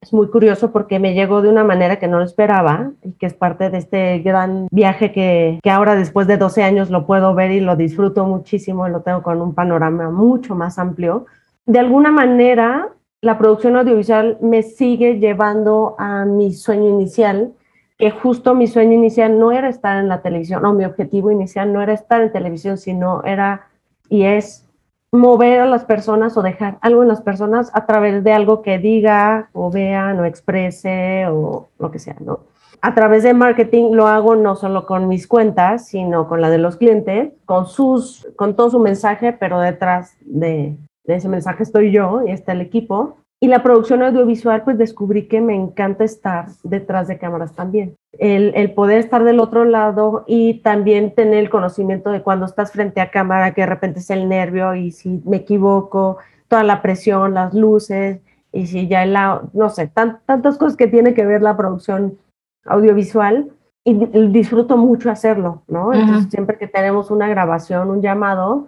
[0.00, 3.26] es muy curioso porque me llegó de una manera que no lo esperaba y que
[3.26, 7.34] es parte de este gran viaje que, que ahora después de 12 años lo puedo
[7.34, 11.26] ver y lo disfruto muchísimo, lo tengo con un panorama mucho más amplio.
[11.64, 12.88] De alguna manera,
[13.20, 17.52] la producción audiovisual me sigue llevando a mi sueño inicial,
[17.98, 21.72] que justo mi sueño inicial no era estar en la televisión, no, mi objetivo inicial
[21.72, 23.66] no era estar en televisión, sino era
[24.08, 24.64] y es
[25.10, 28.78] mover a las personas o dejar algo en las personas a través de algo que
[28.78, 32.40] diga o vean o exprese o lo que sea, ¿no?
[32.80, 36.58] A través de marketing lo hago no solo con mis cuentas, sino con la de
[36.58, 40.76] los clientes, con sus, con todo su mensaje, pero detrás de,
[41.08, 43.16] de ese mensaje estoy yo y está el equipo.
[43.40, 47.94] Y la producción audiovisual, pues descubrí que me encanta estar detrás de cámaras también.
[48.12, 52.72] El, el, poder estar del otro lado y también tener el conocimiento de cuando estás
[52.72, 56.18] frente a cámara, que de repente es el nervio y si me equivoco,
[56.48, 58.20] toda la presión, las luces
[58.52, 62.18] y si ya el lado, no sé, tantas cosas que tiene que ver la producción
[62.64, 63.50] audiovisual
[63.84, 63.94] y
[64.28, 65.94] disfruto mucho hacerlo, ¿no?
[65.94, 68.66] Entonces, siempre que tenemos una grabación, un llamado,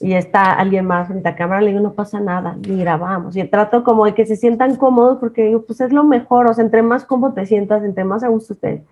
[0.00, 3.36] y está alguien más frente a cámara, le digo, no pasa nada, ni grabamos.
[3.36, 6.54] Y trato como de que se sientan cómodos, porque digo, pues es lo mejor, o
[6.54, 8.82] sea, entre más cómodo te sientas, entre más a gusto estés,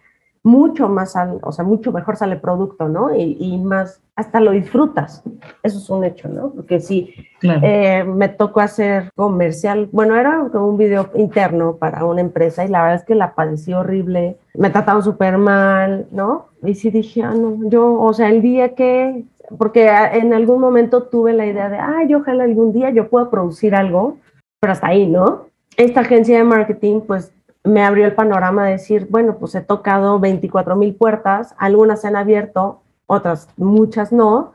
[0.43, 3.15] mucho más, sale, o sea, mucho mejor sale el producto, ¿no?
[3.15, 5.23] Y, y, más, hasta lo disfrutas.
[5.63, 6.51] Eso es un hecho, ¿no?
[6.51, 12.21] Porque sí, eh, me tocó hacer comercial, bueno, era como un video interno para una
[12.21, 16.47] empresa y la verdad es que la padecí horrible, me trataron súper mal, ¿no?
[16.63, 19.25] Y sí dije, ah, no, yo, o sea, el día que
[19.59, 23.75] porque en algún momento tuve la idea de, ay, ojalá algún día yo pueda producir
[23.75, 24.19] algo,
[24.61, 25.47] pero hasta ahí, ¿no?
[25.77, 27.33] Esta agencia de marketing, pues
[27.65, 32.09] me abrió el panorama de decir, bueno, pues he tocado 24 mil puertas, algunas se
[32.09, 34.53] han abierto, otras muchas no,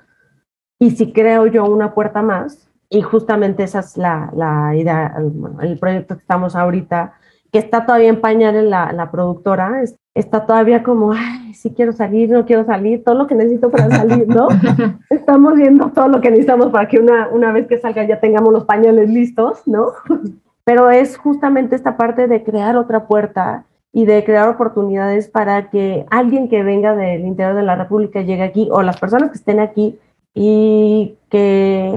[0.79, 5.15] y si creo yo una puerta más, y justamente esa es la, la idea,
[5.61, 7.13] el, proyecto que estamos ahorita,
[7.51, 9.81] que está todavía en pañal la, la productora,
[10.13, 13.89] está todavía como, ay, sí quiero salir, no quiero salir, todo lo que necesito para
[13.89, 14.47] salir, ¿no?
[15.09, 18.51] Estamos viendo todo lo que necesitamos para que una, una vez que salga ya tengamos
[18.51, 19.87] los pañales listos, ¿no?
[20.63, 26.05] Pero es justamente esta parte de crear otra puerta y de crear oportunidades para que
[26.09, 29.59] alguien que venga del interior de la República llegue aquí o las personas que estén
[29.59, 29.99] aquí
[30.33, 31.91] y que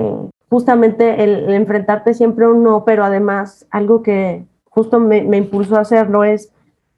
[0.49, 5.77] justamente el, enfrentarte siempre a un no, pero además algo que justo me, me impulsó
[5.77, 6.51] a hacerlo es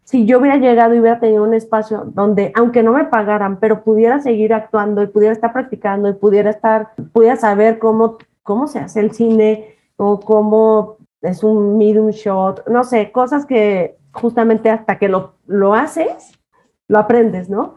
[0.06, 3.82] si yo hubiera llegado y hubiera tenido un espacio donde, aunque no me pagaran, pero
[3.82, 8.78] pudiera seguir actuando y pudiera estar practicando y pudiera estar, pudiera saber cómo, cómo se
[8.78, 14.96] hace el cine o cómo es un medium shot, no sé, cosas que justamente hasta
[14.96, 16.38] que lo, lo haces,
[16.86, 17.74] lo aprendes, ¿no?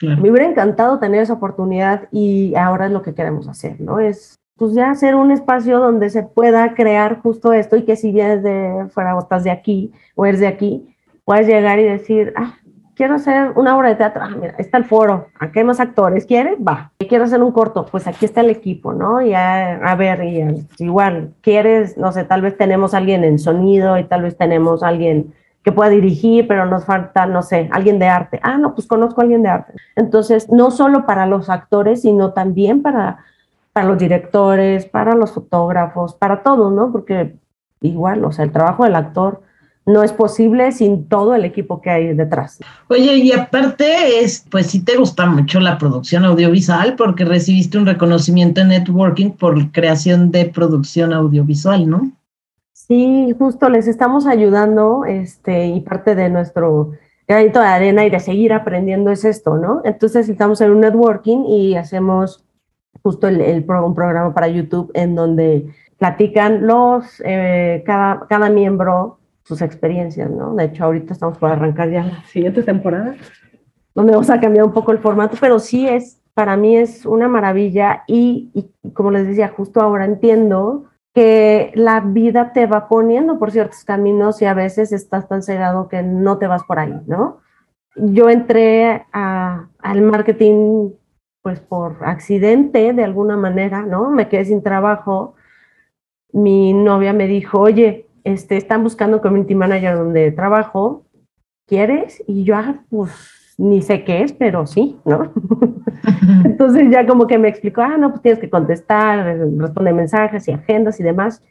[0.00, 4.00] Me hubiera encantado tener esa oportunidad y ahora es lo que queremos hacer, ¿no?
[4.00, 8.12] Es pues ya hacer un espacio donde se pueda crear justo esto y que si
[8.12, 10.93] vienes de fuera o estás de aquí o eres de aquí,
[11.24, 12.54] puedes llegar y decir, ah,
[12.94, 16.26] quiero hacer una obra de teatro, ah, mira, está el foro, aquí hay más actores,
[16.26, 16.56] ¿quieres?
[16.58, 16.92] Va.
[17.08, 19.20] Quiero hacer un corto, pues aquí está el equipo, ¿no?
[19.20, 21.96] Y a, ver, y igual, ¿quieres?
[21.96, 25.90] No sé, tal vez tenemos alguien en sonido y tal vez tenemos alguien que pueda
[25.90, 28.38] dirigir, pero nos falta, no sé, alguien de arte.
[28.42, 29.72] Ah, no, pues conozco a alguien de arte.
[29.96, 33.24] Entonces, no solo para los actores, sino también para
[33.74, 36.92] para los directores, para los fotógrafos, para todo, ¿no?
[36.92, 37.34] Porque
[37.80, 39.42] igual, o sea, el trabajo del actor
[39.86, 42.58] no es posible sin todo el equipo que hay detrás.
[42.88, 47.86] Oye, y aparte, es, pues sí te gusta mucho la producción audiovisual porque recibiste un
[47.86, 52.12] reconocimiento en networking por creación de producción audiovisual, ¿no?
[52.72, 56.92] Sí, justo les estamos ayudando, este, y parte de nuestro
[57.26, 59.80] granito de arena y de seguir aprendiendo es esto, ¿no?
[59.84, 62.44] Entonces estamos en un networking y hacemos
[63.02, 65.66] justo el, el un programa para YouTube en donde
[65.98, 70.54] platican los, eh, cada, cada miembro sus experiencias, ¿no?
[70.54, 73.14] De hecho, ahorita estamos por arrancar ya la siguiente temporada,
[73.94, 77.28] donde vamos a cambiar un poco el formato, pero sí es, para mí es una
[77.28, 78.50] maravilla y,
[78.94, 84.42] como les decía, justo ahora entiendo que la vida te va poniendo por ciertos caminos
[84.42, 87.38] y a veces estás tan cegado que no te vas por ahí, ¿no?
[87.94, 90.90] Yo entré a, al marketing
[91.40, 94.10] pues por accidente de alguna manera, ¿no?
[94.10, 95.34] Me quedé sin trabajo.
[96.32, 101.04] Mi novia me dijo, oye, este, están buscando community manager donde trabajo,
[101.66, 102.22] ¿quieres?
[102.26, 103.12] Y yo, ah, pues
[103.56, 105.32] ni sé qué es, pero sí, ¿no?
[106.44, 110.52] Entonces ya como que me explicó, ah, no, pues tienes que contestar, responder mensajes y
[110.52, 111.42] agendas y demás,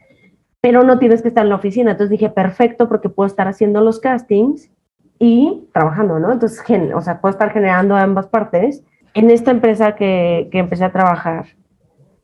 [0.60, 1.92] pero no tienes que estar en la oficina.
[1.92, 4.70] Entonces dije, perfecto, porque puedo estar haciendo los castings
[5.18, 6.32] y trabajando, ¿no?
[6.32, 6.62] Entonces,
[6.94, 8.82] o sea, puedo estar generando ambas partes.
[9.14, 11.46] En esta empresa que, que empecé a trabajar,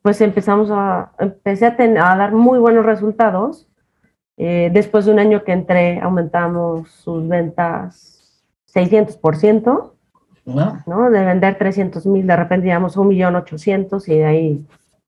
[0.01, 3.67] pues empezamos a, empecé a, a dar muy buenos resultados.
[4.37, 9.93] Eh, después de un año que entré, aumentamos sus ventas 600%.
[10.45, 11.11] ¿no?
[11.11, 14.65] De vender 300 mil, de repente llegamos a un millón ochocientos y de ahí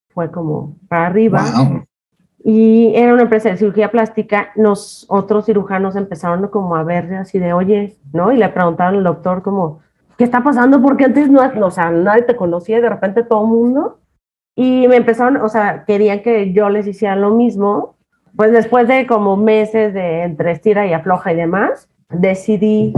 [0.09, 1.43] fue como para arriba.
[2.45, 7.39] Y era una empresa de cirugía plástica, nos otros cirujanos empezaron como a ver así
[7.39, 8.33] de, oye, ¿no?
[8.33, 9.79] Y le preguntaron al doctor como,
[10.17, 10.81] ¿qué está pasando?
[10.81, 13.99] Porque antes no, o sea, nadie te conocía y de repente todo el mundo.
[14.55, 17.92] Y me empezaron, o sea, querían que yo les hiciera lo mismo.
[18.35, 22.93] Pues después de como meses de entre estira y afloja y demás, decidí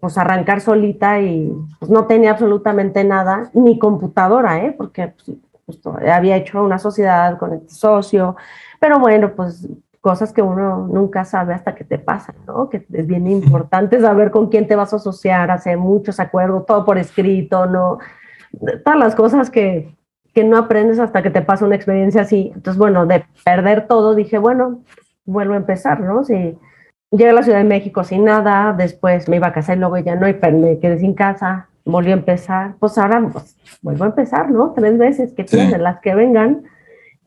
[0.00, 4.74] pues arrancar solita y pues, no tenía absolutamente nada, ni computadora, ¿eh?
[4.76, 5.14] porque
[5.64, 5.80] pues,
[6.12, 8.36] había hecho una sociedad con este socio,
[8.78, 9.66] pero bueno, pues
[10.02, 12.68] cosas que uno nunca sabe hasta que te pasan, ¿no?
[12.68, 16.84] Que es bien importante saber con quién te vas a asociar, hacer muchos acuerdos, todo
[16.84, 17.96] por escrito, ¿no?
[18.84, 19.96] Todas las cosas que,
[20.34, 22.50] que no aprendes hasta que te pasa una experiencia así.
[22.54, 24.82] Entonces, bueno, de perder todo, dije, bueno,
[25.24, 26.24] vuelvo a empezar, ¿no?
[26.24, 26.58] Sí
[27.14, 29.98] Llegué a la Ciudad de México sin nada, después me iba a casar y luego
[29.98, 32.74] ya no, y me quedé sin casa, volví a empezar.
[32.80, 34.72] Pues ahora pues, vuelvo a empezar, ¿no?
[34.72, 36.64] Tres veces que tienen las que vengan.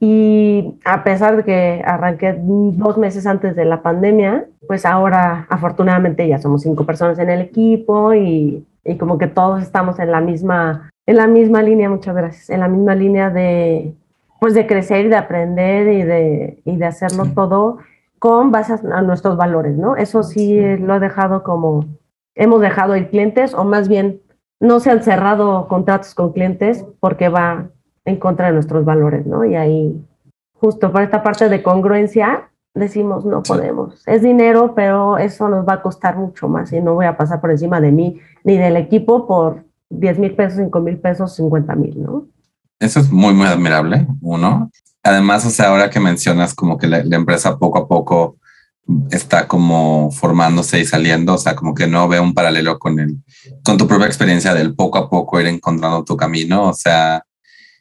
[0.01, 6.27] Y a pesar de que arranqué dos meses antes de la pandemia, pues ahora afortunadamente
[6.27, 10.19] ya somos cinco personas en el equipo y, y como que todos estamos en la
[10.19, 13.95] misma, en la misma línea, muchas gracias, en la misma línea de,
[14.39, 17.77] pues de crecer y de aprender y de, y de hacerlo todo
[18.19, 19.95] con base a nuestros valores, ¿no?
[19.95, 21.85] Eso sí lo he dejado como,
[22.35, 24.21] hemos dejado ir clientes o más bien
[24.59, 27.69] no se han cerrado contratos con clientes porque va
[28.05, 29.45] en contra de nuestros valores, ¿no?
[29.45, 30.03] Y ahí,
[30.53, 34.05] justo por esta parte de congruencia, decimos, no podemos.
[34.07, 37.39] Es dinero, pero eso nos va a costar mucho más y no voy a pasar
[37.39, 41.76] por encima de mí ni del equipo por 10 mil pesos, 5 mil pesos, 50
[41.76, 42.28] mil, ¿no?
[42.80, 44.69] Eso es muy, muy admirable, uno.
[45.04, 48.38] Además, o sea, ahora que mencionas como que la, empresa poco a poco
[49.10, 53.17] está como formándose y saliendo, o sea, como que no veo un paralelo con el,
[53.63, 57.23] con tu propia experiencia del poco a poco ir encontrando tu camino, o sea,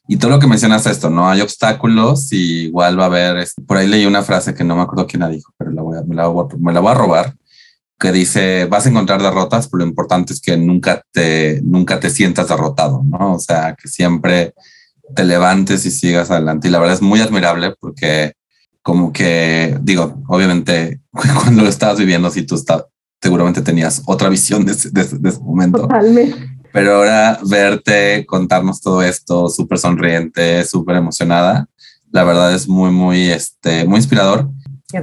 [0.08, 3.76] y todo lo que mencionas esto, no hay obstáculos y igual va a haber, por
[3.76, 6.02] ahí leí una frase que no me acuerdo quién la dijo, pero la voy a,
[6.02, 7.34] me, la voy a, me la voy a robar,
[7.98, 12.10] que dice, vas a encontrar derrotas, pero lo importante es que nunca te, nunca te
[12.10, 13.34] sientas derrotado, ¿no?
[13.34, 14.54] O sea, que siempre
[15.14, 16.68] te levantes y sigas adelante.
[16.68, 18.34] Y la verdad es muy admirable porque
[18.82, 22.84] como que, digo, obviamente cuando lo estabas viviendo, si tú estás,
[23.20, 25.82] seguramente tenías otra visión de ese, de, momento.
[25.82, 26.36] Totalmente.
[26.72, 31.66] Pero ahora verte, contarnos todo esto, súper sonriente, súper emocionada,
[32.12, 34.50] la verdad es muy, muy, este, muy inspirador.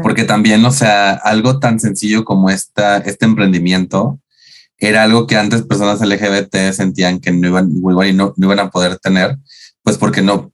[0.02, 4.20] Porque también, o sea, algo tan sencillo como esta, este emprendimiento
[4.78, 8.70] era algo que antes personas LGBT sentían que no iban, igual no, no iban a
[8.70, 9.38] poder tener,
[9.82, 10.52] pues porque no,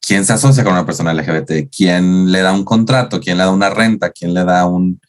[0.00, 1.68] ¿quién se asocia con una persona LGBT?
[1.74, 3.20] ¿Quién le da un contrato?
[3.20, 4.10] ¿Quién le da una renta?
[4.10, 5.00] ¿Quién le da un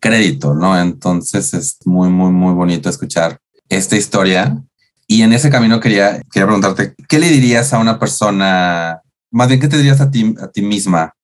[0.00, 0.54] crédito?
[0.54, 0.78] ¿No?
[0.78, 4.62] Entonces es muy, muy, muy bonito escuchar esta historia.
[5.06, 9.00] Y en ese camino quería, quería preguntarte, ¿qué le dirías a una persona,
[9.30, 11.14] más bien, qué te dirías a ti, a ti misma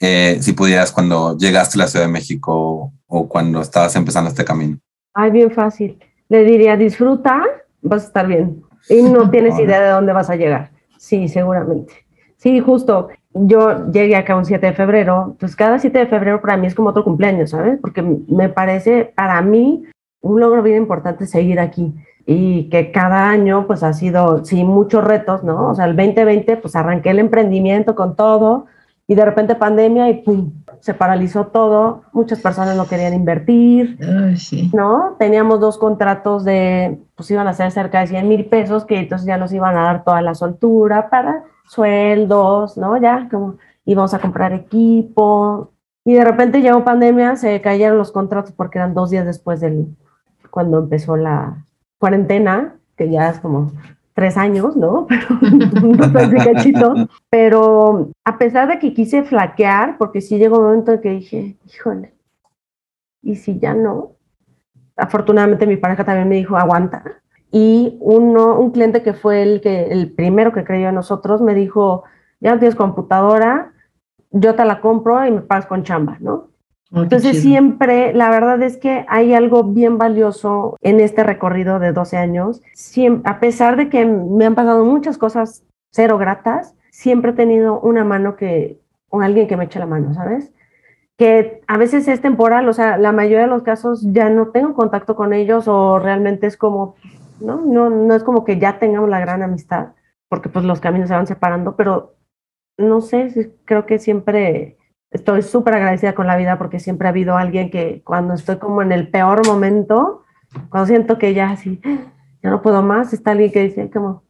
[0.00, 4.44] eh, si pudieras cuando llegaste a la Ciudad de México o cuando estabas empezando este
[4.44, 4.78] camino?
[5.14, 5.98] Ay, bien fácil.
[6.28, 7.42] Le diría, disfruta,
[7.82, 8.62] vas a estar bien.
[8.88, 10.70] Y no tienes idea de dónde vas a llegar.
[10.98, 11.92] Sí, seguramente.
[12.36, 13.08] Sí, justo.
[13.32, 16.74] Yo llegué acá un 7 de febrero, pues cada 7 de febrero para mí es
[16.74, 17.78] como otro cumpleaños, ¿sabes?
[17.80, 19.84] Porque me parece para mí
[20.22, 21.94] un logro bien importante seguir aquí
[22.24, 25.70] y que cada año pues ha sido, sí, muchos retos, ¿no?
[25.70, 28.66] O sea, el 2020 pues arranqué el emprendimiento con todo
[29.08, 33.98] y de repente pandemia y pum, se paralizó todo, muchas personas no querían invertir,
[34.72, 35.16] ¿no?
[35.18, 39.26] Teníamos dos contratos de, pues iban a ser cerca de 100 mil pesos que entonces
[39.26, 42.96] ya nos iban a dar toda la soltura para sueldos, ¿no?
[42.96, 45.70] Ya como íbamos a comprar equipo
[46.04, 49.96] y de repente llegó pandemia, se cayeron los contratos porque eran dos días después del,
[50.50, 51.64] cuando empezó la
[51.98, 53.72] cuarentena, que ya es como
[54.16, 55.06] tres años, ¿no?
[56.12, 61.10] Pero, Pero a pesar de que quise flaquear, porque sí llegó un momento en que
[61.10, 62.14] dije, híjole,
[63.22, 64.12] ¿y si ya no?
[64.96, 67.04] Afortunadamente mi pareja también me dijo, aguanta.
[67.52, 71.54] Y uno, un cliente que fue el, que, el primero que creyó en nosotros me
[71.54, 72.04] dijo,
[72.40, 73.74] ya no tienes computadora,
[74.30, 76.48] yo te la compro y me pagas con chamba, ¿no?
[76.92, 82.16] Entonces siempre, la verdad es que hay algo bien valioso en este recorrido de 12
[82.16, 82.62] años.
[83.24, 88.04] a pesar de que me han pasado muchas cosas cero gratas, siempre he tenido una
[88.04, 90.52] mano que, o alguien que me eche la mano, ¿sabes?
[91.16, 94.74] Que a veces es temporal, o sea, la mayoría de los casos ya no tengo
[94.74, 96.94] contacto con ellos o realmente es como,
[97.40, 97.62] ¿no?
[97.62, 99.88] No, no es como que ya tengamos la gran amistad,
[100.28, 102.14] porque pues los caminos se van separando, pero
[102.78, 104.75] no sé, creo que siempre
[105.10, 108.82] estoy súper agradecida con la vida porque siempre ha habido alguien que cuando estoy como
[108.82, 110.22] en el peor momento,
[110.68, 111.80] cuando siento que ya así,
[112.42, 114.24] ya no puedo más, está alguien que dice como,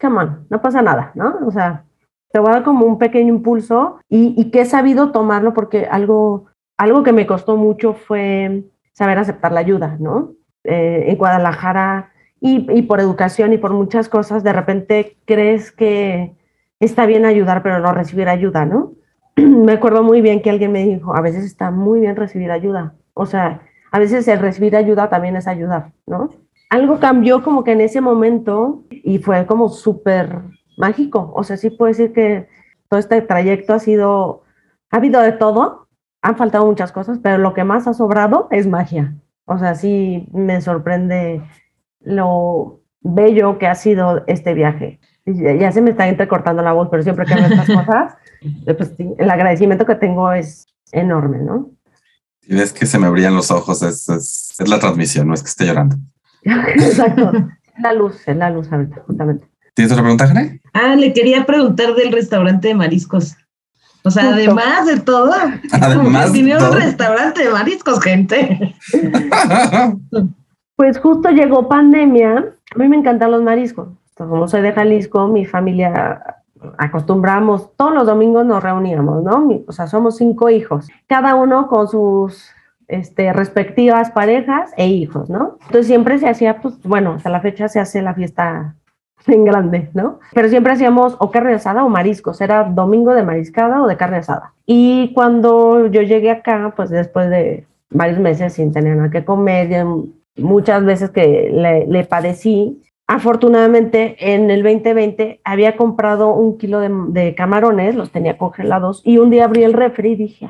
[0.00, 1.38] come on, no pasa nada, ¿no?
[1.46, 1.84] O sea,
[2.32, 6.46] te voy a dar como un pequeño impulso y, que he sabido tomarlo porque algo,
[6.76, 10.34] algo que me costó mucho fue saber aceptar la ayuda, ¿no?
[10.64, 16.36] Eh, en Guadalajara y, y por educación y por muchas cosas, de repente crees que
[16.80, 18.92] está bien ayudar, pero no recibir ayuda, ¿no?
[19.66, 22.94] me acuerdo muy bien que alguien me dijo, a veces está muy bien recibir ayuda.
[23.14, 23.62] O sea,
[23.92, 26.30] a veces el recibir ayuda también es ayudar, ¿no?
[26.70, 30.42] Algo cambió como que en ese momento y fue como súper
[30.76, 31.32] mágico.
[31.34, 32.48] O sea, sí puedo decir que
[32.88, 34.42] todo este trayecto ha sido,
[34.90, 35.88] ha habido de todo,
[36.20, 39.16] han faltado muchas cosas, pero lo que más ha sobrado es magia.
[39.46, 41.42] O sea, sí me sorprende
[42.00, 45.00] lo bello que ha sido este viaje.
[45.34, 48.14] Ya se me está entrecortando la voz, pero siempre que estas cosas,
[48.66, 51.70] eh, pues el agradecimiento que tengo es enorme, ¿no?
[52.40, 55.50] Si ves que se me brillan los ojos, es, es, la transmisión, no es que
[55.50, 55.96] esté llorando.
[56.42, 57.32] Exacto.
[57.82, 59.46] la luz, es la luz ahorita, justamente.
[59.74, 60.60] ¿Tienes otra pregunta, Jane?
[60.72, 63.36] Ah, le quería preguntar del restaurante de mariscos.
[64.04, 65.34] O sea, además de todo,
[65.72, 68.74] además tiene un restaurante de mariscos, gente.
[70.76, 72.54] pues justo llegó pandemia.
[72.74, 73.88] A mí me encantan los mariscos.
[74.18, 76.42] Como soy de Jalisco, mi familia
[76.76, 79.48] acostumbramos, todos los domingos nos reuníamos, ¿no?
[79.66, 82.50] O sea, somos cinco hijos, cada uno con sus
[82.88, 85.58] este, respectivas parejas e hijos, ¿no?
[85.62, 88.74] Entonces siempre se hacía, pues bueno, hasta la fecha se hace la fiesta
[89.26, 90.20] en grande, ¿no?
[90.34, 94.18] Pero siempre hacíamos o carne asada o mariscos, era domingo de mariscada o de carne
[94.18, 94.54] asada.
[94.66, 99.84] Y cuando yo llegué acá, pues después de varios meses sin tener nada que comer,
[100.36, 107.34] muchas veces que le, le padecí, Afortunadamente, en el 2020 había comprado un kilo de,
[107.34, 110.46] camarones, los tenía congelados, y un día abrí el refri y dije,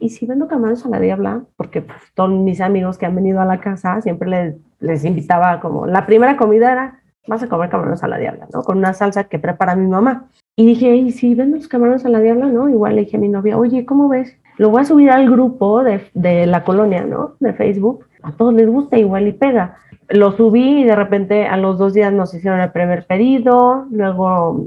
[0.00, 1.44] ¿y si vendo camarones a la diabla?
[1.56, 5.60] Porque pues, todos mis amigos que han venido a la casa siempre les, les invitaba
[5.60, 8.62] como, la primera comida era, vas a comer camarones a la diabla, ¿no?
[8.64, 10.26] Con una salsa que prepara mi mamá.
[10.56, 12.46] Y dije, ¿y si vendo los camarones a la diabla?
[12.46, 12.68] ¿No?
[12.68, 14.36] Igual le dije a mi novia, oye, ¿cómo ves?
[14.58, 17.36] Lo voy a subir al grupo de, de la colonia, ¿no?
[17.38, 18.06] De Facebook.
[18.22, 19.76] A todos les gusta igual y pega
[20.10, 24.66] lo subí y de repente a los dos días nos hicieron el primer pedido, luego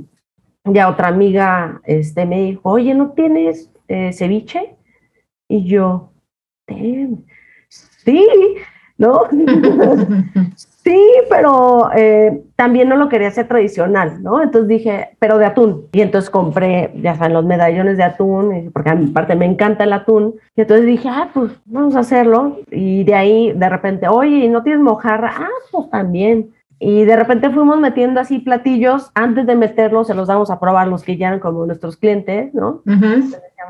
[0.66, 4.76] ya otra amiga este, me dijo, oye, ¿no tienes eh, ceviche?
[5.48, 6.12] Y yo,
[7.68, 8.28] sí,
[8.98, 9.24] ¿no?
[10.84, 14.44] Sí, pero eh, también no lo quería hacer tradicional, ¿no?
[14.44, 15.88] Entonces dije, pero de atún.
[15.94, 19.86] Y entonces compré, ya saben, los medallones de atún, porque a mi parte me encanta
[19.86, 20.36] el atún.
[20.58, 22.60] Y entonces dije, ah, pues vamos a hacerlo.
[22.70, 25.32] Y de ahí, de repente, oye, ¿no tienes mojarra?
[25.38, 26.52] Ah, pues también.
[26.80, 29.10] Y de repente fuimos metiendo así platillos.
[29.14, 32.54] Antes de meterlos, se los damos a probar los que ya eran como nuestros clientes,
[32.54, 32.82] ¿no?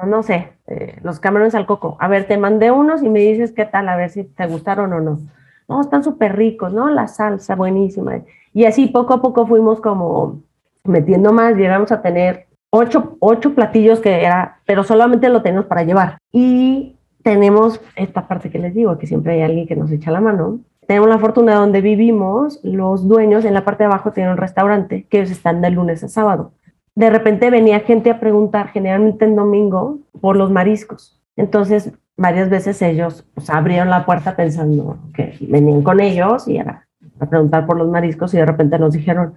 [0.07, 1.95] no sé, eh, los camarones al coco.
[1.99, 4.91] A ver, te mandé unos y me dices qué tal, a ver si te gustaron
[4.93, 5.20] o no
[5.68, 6.89] no, están súper ricos, ¿no?
[6.89, 8.22] La salsa buenísima.
[8.53, 10.41] Y así poco a poco fuimos como
[10.84, 15.84] metiendo más, llegamos a tener ocho, ocho platillos que era, pero solamente lo tenemos para
[15.84, 16.18] llevar.
[16.32, 20.22] Y tenemos esta parte que les digo, que siempre hay alguien que nos echa la
[20.22, 20.59] mano.
[20.88, 24.38] Tenemos la fortuna de donde vivimos, los dueños en la parte de abajo tienen un
[24.38, 26.51] restaurante que ellos están de lunes a sábado.
[26.95, 31.20] de repente venía gente a preguntar, generalmente en domingo, por los mariscos.
[31.36, 36.88] Entonces, varias veces ellos pues, abrieron la puerta pensando que venían con ellos y era
[37.20, 39.34] a preguntar por los mariscos y de repente nos dijeron,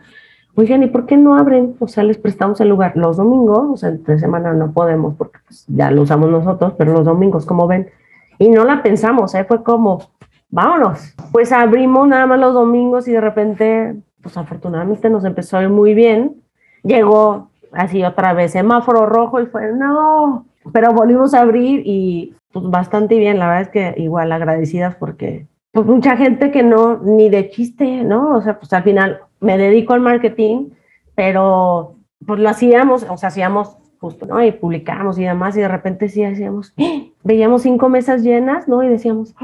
[0.55, 1.77] oigan, ¿y por qué no abren?
[1.79, 5.39] O sea, les prestamos el lugar los domingos, o sea, entre semana no podemos porque
[5.47, 7.91] pues, ya lo usamos nosotros, pero los domingos, como ven,
[8.39, 9.45] y no la pensamos, ¿eh?
[9.45, 10.11] fue como,
[10.51, 11.15] vámonos.
[11.33, 16.43] Pues abrimos nada más los domingos y de repente, pues afortunadamente nos empezó muy bien.
[16.83, 22.71] Llegó así otra vez semáforo rojo y fue, no, pero volvimos a abrir y pues
[22.71, 27.29] bastante bien, la verdad es que igual agradecidas porque pues mucha gente que no, ni
[27.29, 28.35] de chiste, ¿no?
[28.35, 30.71] O sea, pues al final me dedico al marketing,
[31.15, 31.97] pero
[32.27, 34.43] pues lo hacíamos, o sea, hacíamos justo, ¿no?
[34.43, 37.13] Y publicábamos y demás, y de repente sí hacíamos, ¡eh!
[37.25, 38.83] veíamos cinco mesas llenas, ¿no?
[38.83, 39.35] Y decíamos,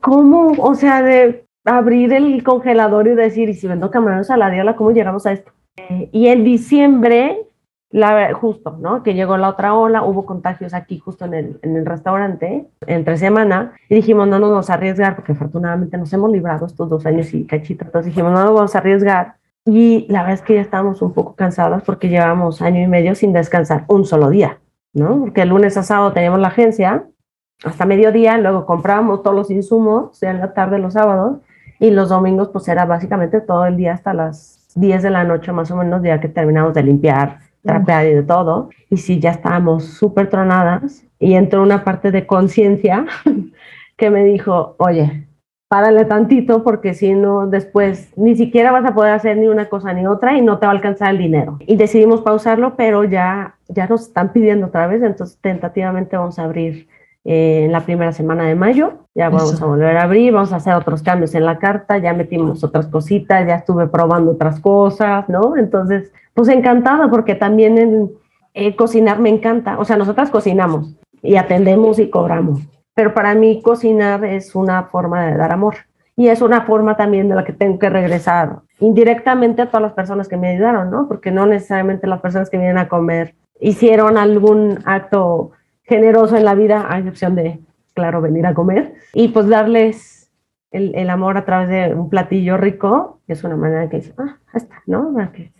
[0.00, 0.54] ¿cómo?
[0.56, 4.74] O sea, de abrir el congelador y decir, y si vendo camarones a la diola,
[4.74, 5.52] ¿cómo llegamos a esto?
[5.76, 7.47] Eh, y en diciembre
[7.90, 9.02] la, justo, ¿no?
[9.02, 13.96] Que llegó la otra ola, hubo contagios aquí justo en el, restaurante, entre semana, y
[13.96, 17.44] dijimos, no nos vamos a arriesgar, porque afortunadamente nos hemos librado estos dos años y
[17.46, 19.36] cachito, entonces dijimos, no nos vamos a arriesgar.
[19.64, 23.14] Y la verdad es que ya estábamos un poco cansadas porque llevamos año y medio
[23.14, 24.60] sin descansar un solo día,
[24.94, 25.20] ¿no?
[25.20, 27.06] Porque el lunes a sábado teníamos la agencia
[27.64, 31.38] hasta mediodía, luego comprábamos todos los insumos, sea en la tarde los sábados,
[31.80, 35.52] y los domingos pues era básicamente todo el día hasta las 10 de la noche
[35.52, 38.70] más o menos, ya que terminamos de limpiar, trapear y de todo.
[38.88, 43.06] Y sí, ya estábamos súper tronadas y entró una parte de conciencia
[43.96, 45.28] que me dijo, oye,
[45.68, 49.92] párale tantito porque si no, después ni siquiera vas a poder hacer ni una cosa
[49.92, 51.58] ni otra y no te va a alcanzar el dinero.
[51.60, 56.44] Y decidimos pausarlo, pero ya, ya nos están pidiendo otra vez, entonces tentativamente vamos a
[56.44, 56.88] abrir
[57.30, 59.00] eh, en la primera semana de mayo.
[59.14, 62.14] Ya vamos a volver a abrir, vamos a hacer otros cambios en la carta, ya
[62.14, 65.54] metimos otras cositas, ya estuve probando otras cosas, ¿no?
[65.54, 68.10] Entonces, pues encantada porque también en,
[68.54, 69.78] eh, cocinar me encanta.
[69.78, 72.62] O sea, nosotras cocinamos y atendemos y cobramos,
[72.94, 75.74] pero para mí cocinar es una forma de dar amor
[76.16, 79.92] y es una forma también de la que tengo que regresar indirectamente a todas las
[79.92, 81.06] personas que me ayudaron, ¿no?
[81.06, 85.52] Porque no necesariamente las personas que vienen a comer hicieron algún acto
[85.88, 87.60] generoso en la vida, a excepción de,
[87.94, 90.30] claro, venir a comer y pues darles
[90.70, 94.82] el, amor a través de un platillo rico, es una manera que dice, ah, está,
[94.86, 95.14] ¿no?
[95.32, 95.52] Que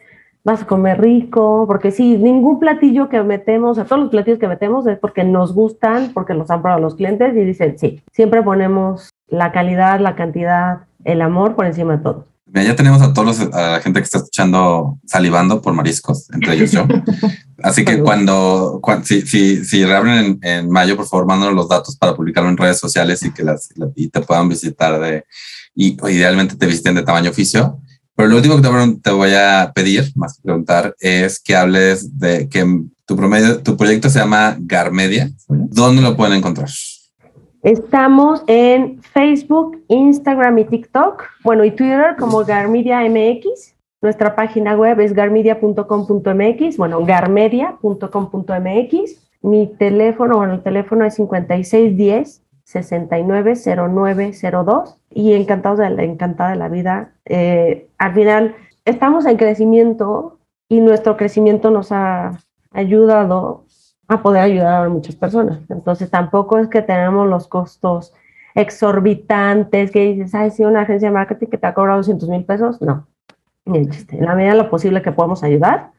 [0.45, 4.49] vas a comer rico, porque sí, ningún platillo que metemos, a todos los platillos que
[4.49, 8.43] metemos es porque nos gustan, porque los han probado los clientes y dicen, sí, siempre
[8.43, 12.27] ponemos la calidad, la cantidad, el amor por encima de todo.
[12.55, 16.55] Ya tenemos a todos los, a la gente que está escuchando salivando por mariscos, entre
[16.55, 16.87] ellos yo.
[17.63, 22.15] Así que cuando, si, si, si reabren en, mayo, por favor, mándanos los datos para
[22.15, 25.25] publicarlo en redes sociales y que las, y te puedan visitar de,
[25.75, 27.81] y idealmente te visiten de tamaño oficio.
[28.17, 32.49] Pero lo último que te, voy a pedir, más que preguntar, es que hables de
[32.49, 32.67] que
[33.07, 35.31] tu, promedio, tu proyecto se llama Garmedia.
[35.49, 36.69] ¿Dónde lo pueden encontrar?
[37.63, 43.75] Estamos en Facebook, Instagram y TikTok, bueno, y Twitter como Garmedia MX.
[44.01, 49.29] Nuestra página web es garmedia.com.mx, bueno, garmedia.com.mx.
[49.43, 56.69] Mi teléfono, bueno, el teléfono es 5610 690902 y encantados de la, encantada de la
[56.69, 57.13] vida.
[57.25, 58.55] Eh, al final,
[58.85, 60.39] estamos en crecimiento
[60.69, 62.39] y nuestro crecimiento nos ha
[62.71, 63.65] ayudado
[64.09, 65.61] a poder ayudar a muchas personas.
[65.69, 68.15] Entonces, tampoco es que tenemos los costos
[68.55, 72.45] exorbitantes que dices, ay, sí, una agencia de marketing que te ha cobrado 200 mil
[72.45, 72.81] pesos.
[72.81, 73.07] No,
[73.67, 73.91] en
[74.21, 75.93] la medida de lo posible que podamos ayudar,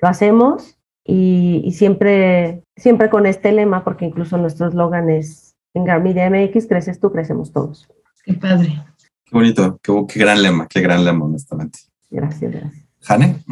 [0.00, 5.84] lo hacemos y, y siempre, siempre con este lema, porque incluso nuestro eslogan es en
[5.84, 7.88] Garmedia MX, creces tú, crecemos todos.
[8.24, 8.82] Qué padre.
[9.24, 11.80] Qué bonito, qué, gran lema, qué gran lema, honestamente.
[12.10, 12.84] Gracias, gracias.
[13.00, 13.42] Jane.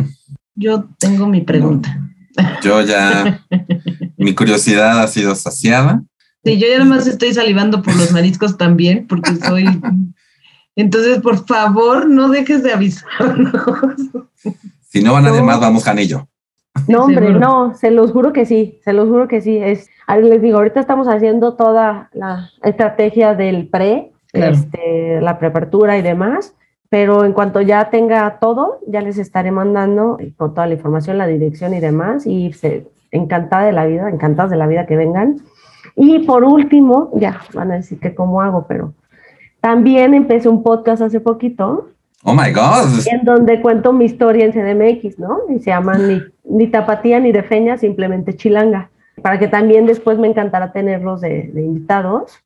[0.54, 1.98] Yo tengo mi pregunta.
[2.62, 3.44] Yo ya,
[4.16, 6.02] mi curiosidad ha sido saciada.
[6.44, 9.64] Sí, yo ya además estoy salivando por los mariscos también, porque soy...
[10.74, 13.52] Entonces, por favor, no dejes de avisarnos.
[14.88, 16.28] Si no va nadie más, vamos yo.
[16.88, 19.56] No, hombre, no, se los juro que sí, se los juro que sí.
[19.58, 26.02] Es, les digo, ahorita estamos haciendo toda la estrategia del pre, este, la preapertura y
[26.02, 26.54] demás,
[26.92, 31.26] pero en cuanto ya tenga todo, ya les estaré mandando con toda la información, la
[31.26, 35.38] dirección y demás, y se, encantada de la vida, encantadas de la vida que vengan.
[35.96, 38.92] Y por último, ya van a decir que cómo hago, pero
[39.62, 41.88] también empecé un podcast hace poquito
[42.24, 43.06] Oh my God.
[43.10, 45.38] En donde cuento mi historia en CDMX, ¿no?
[45.48, 48.90] Y se llama ni, ni tapatía ni de feña, simplemente chilanga.
[49.22, 52.38] Para que también después me encantará tenerlos de, de invitados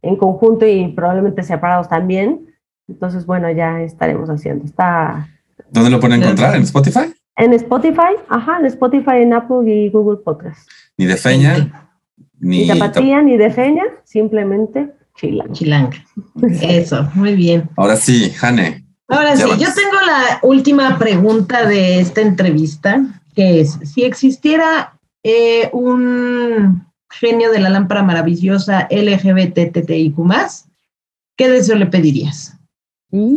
[0.00, 2.49] en conjunto y probablemente separados también.
[2.90, 4.64] Entonces, bueno, ya estaremos haciendo.
[4.64, 5.28] Está.
[5.70, 6.56] ¿Dónde lo pueden encontrar?
[6.56, 7.14] ¿En Spotify?
[7.36, 10.68] En Spotify, ajá, en Spotify, en Apple y Google Podcast.
[10.98, 11.88] Ni de feña,
[12.38, 15.52] Ni ni tapatía, ni de feña, simplemente chilango.
[15.54, 16.04] Chilanga.
[16.60, 17.70] Eso, muy bien.
[17.76, 18.84] Ahora sí, Jane.
[19.08, 23.02] Ahora sí, yo tengo la última pregunta de esta entrevista,
[23.34, 30.14] que es, si existiera eh, un genio de la lámpara maravillosa LGBTTIQ+,
[31.36, 32.59] ¿qué deseo le pedirías?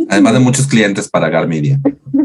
[0.08, 1.78] Además de muchos clientes para Garmedia.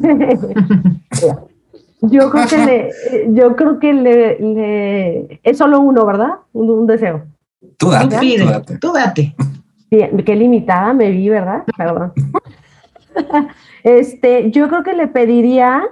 [2.01, 2.89] Yo creo que le,
[3.33, 6.29] yo creo que le, le- es solo uno, ¿verdad?
[6.53, 7.25] Un, un deseo.
[7.77, 8.77] Tú date, Tú pide, tú date.
[8.77, 9.35] tú date.
[9.91, 11.63] Bien, qué limitada me vi, ¿verdad?
[11.77, 12.13] Perdón.
[13.83, 15.83] Este, yo creo que le pediría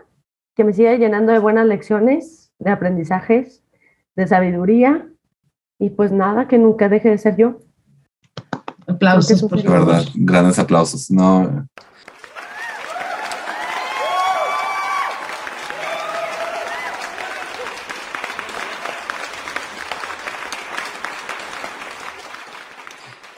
[0.55, 3.63] que me siga llenando de buenas lecciones, de aprendizajes,
[4.15, 5.07] de sabiduría
[5.79, 7.57] y pues nada, que nunca deje de ser yo.
[8.87, 9.85] Aplausos, por favor.
[9.85, 11.11] verdad, grandes aplausos.
[11.11, 11.67] No,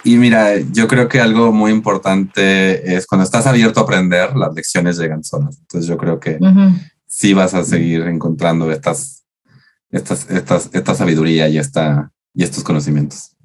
[0.04, 4.54] Y mira, yo creo que algo muy importante es cuando estás abierto a aprender, las
[4.54, 5.58] lecciones llegan solas.
[5.60, 6.72] Entonces yo creo que Ujú.
[7.06, 9.26] sí vas a seguir encontrando estas,
[9.92, 13.36] estas, estas, esta sabiduría y, esta, y estos conocimientos.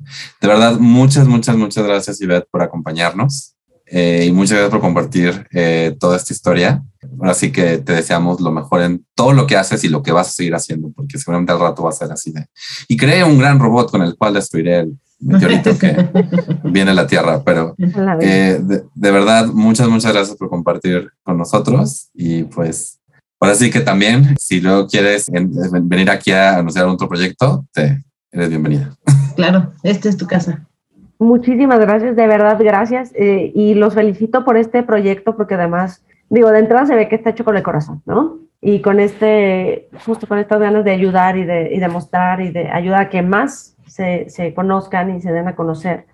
[0.41, 3.55] De verdad, muchas, muchas, muchas gracias, Ivette, por acompañarnos
[3.87, 6.83] eh, y muchas gracias por compartir eh, toda esta historia.
[7.21, 10.11] Ahora sí que te deseamos lo mejor en todo lo que haces y lo que
[10.13, 12.47] vas a seguir haciendo, porque seguramente al rato va a ser así de...
[12.89, 15.95] Y creé un gran robot con el cual destruiré el meteorito que
[16.65, 17.75] viene a la Tierra, pero
[18.21, 22.99] eh, de, de verdad, muchas, muchas gracias por compartir con nosotros y pues
[23.41, 27.67] ahora sí que también, si luego quieres en- en- venir aquí a anunciar otro proyecto,
[27.73, 28.03] te
[28.33, 28.97] eres bienvenida.
[29.35, 30.67] Claro, esta es tu casa.
[31.19, 33.13] Muchísimas gracias, de verdad, gracias.
[33.15, 37.17] eh, y los felicito por este proyecto porque además, digo, de entrada se ve que
[37.17, 38.39] está hecho con el corazón, ¿no?
[38.61, 42.51] Y con este, justo con estas ganas de ayudar y de, y de mostrar y
[42.51, 46.07] de ayudar a que más se, se conozcan y se den a conocer.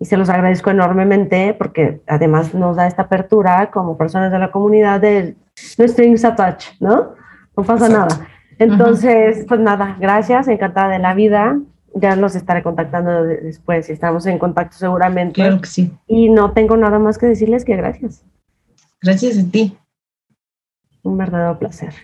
[0.00, 4.52] Y se los agradezco enormemente porque además nos da esta apertura como personas de la
[4.52, 5.34] comunidad de
[5.76, 7.14] no strings attached, ¿no?
[7.56, 8.14] No pasa Exacto.
[8.14, 8.28] nada.
[8.60, 11.58] Entonces, pues nada, gracias, encantada de la vida.
[11.94, 15.34] Ya los estaré contactando de- después y estamos en contacto seguramente.
[15.34, 15.92] Claro que sí.
[16.06, 18.24] Y no tengo nada más que decirles que gracias.
[19.02, 19.76] Gracias a ti.
[21.02, 21.94] Un verdadero placer.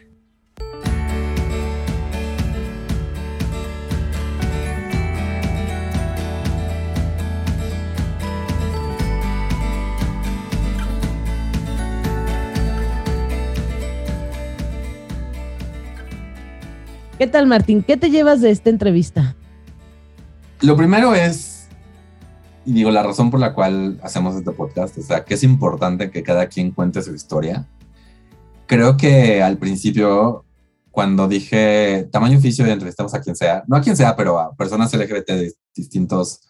[17.19, 17.83] ¿Qué tal, Martín?
[17.83, 19.37] ¿Qué te llevas de esta entrevista?
[20.61, 21.69] Lo primero es,
[22.65, 26.11] y digo, la razón por la cual hacemos este podcast, o sea, que es importante
[26.11, 27.67] que cada quien cuente su historia.
[28.67, 30.45] Creo que al principio,
[30.91, 34.55] cuando dije tamaño oficio y entrevistamos a quien sea, no a quien sea, pero a
[34.55, 36.41] personas LGBT de distintos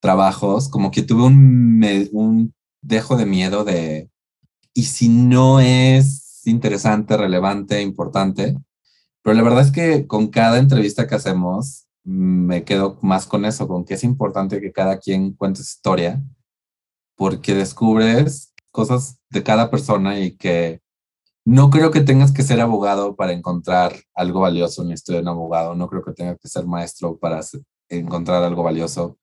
[0.00, 4.10] trabajos, como que tuve un, un dejo de miedo de,
[4.74, 8.56] y si no es interesante, relevante, importante,
[9.22, 13.66] pero la verdad es que con cada entrevista que hacemos, me quedo más con eso,
[13.66, 16.22] con que es importante que cada quien cuente su historia,
[17.16, 20.80] porque descubres cosas de cada persona y que
[21.44, 25.22] no creo que tengas que ser abogado para encontrar algo valioso en la historia de
[25.22, 27.40] un abogado, no creo que tengas que ser maestro para
[27.88, 29.18] encontrar algo valioso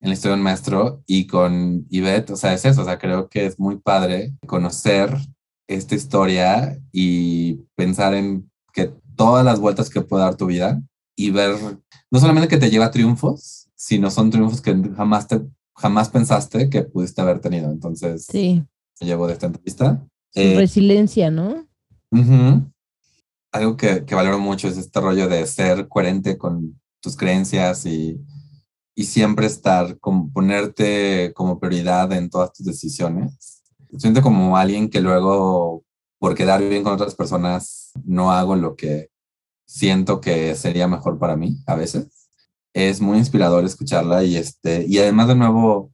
[0.00, 1.02] en la historia de un maestro.
[1.06, 5.16] Y con Ivette, o sea, es eso, o sea, creo que es muy padre conocer
[5.68, 10.80] esta historia y pensar en que todas las vueltas que puede dar tu vida
[11.26, 11.56] y ver
[12.10, 15.40] no solamente que te lleva a triunfos, sino son triunfos que jamás te
[15.74, 17.70] jamás pensaste que pudiste haber tenido.
[17.70, 18.62] Entonces, Sí,
[19.00, 20.06] me llevo de esta entrevista.
[20.32, 21.66] su Eh, resiliencia, ¿no?
[23.52, 28.20] Algo que, que valoro mucho es este rollo de ser coherente con tus creencias y,
[28.94, 33.62] y siempre estar, como ponerte como prioridad en todas tus decisiones.
[33.96, 35.84] Siento como alguien que luego,
[36.18, 39.08] por quedar bien con otras personas, no hago lo que
[39.70, 42.28] siento que sería mejor para mí a veces.
[42.72, 45.92] Es muy inspirador escucharla y, este, y además de nuevo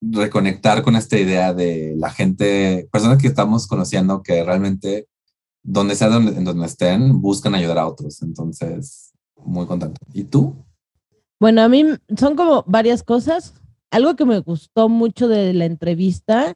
[0.00, 5.08] reconectar con esta idea de la gente, personas que estamos conociendo que realmente
[5.62, 8.22] donde sea donde, en donde estén, buscan ayudar a otros.
[8.22, 10.00] Entonces, muy contento.
[10.14, 10.64] ¿Y tú?
[11.38, 11.84] Bueno, a mí
[12.16, 13.52] son como varias cosas.
[13.90, 16.54] Algo que me gustó mucho de la entrevista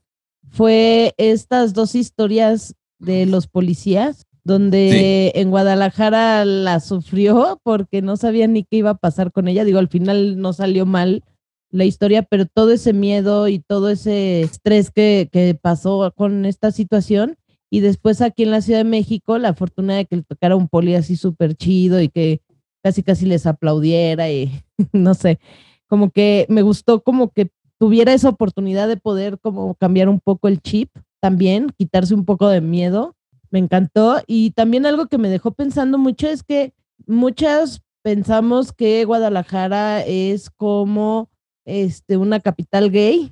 [0.51, 8.47] fue estas dos historias de los policías, donde en Guadalajara la sufrió porque no sabía
[8.47, 9.65] ni qué iba a pasar con ella.
[9.65, 11.23] Digo, al final no salió mal
[11.71, 16.71] la historia, pero todo ese miedo y todo ese estrés que, que pasó con esta
[16.71, 17.37] situación
[17.71, 20.69] Y después aquí en la Ciudad de México, la fortuna de que le tocara un
[20.69, 22.43] poli así súper chido y que
[22.83, 24.51] casi casi les aplaudiera y
[24.93, 25.39] no sé,
[25.87, 30.49] como que me gustó como que tuviera esa oportunidad de poder como cambiar un poco
[30.49, 30.91] el chip
[31.21, 33.15] también, quitarse un poco de miedo.
[33.53, 34.21] Me encantó.
[34.27, 36.75] Y también algo que me dejó pensando mucho es que
[37.07, 41.31] muchas pensamos que Guadalajara es como
[41.65, 43.31] este, una capital gay.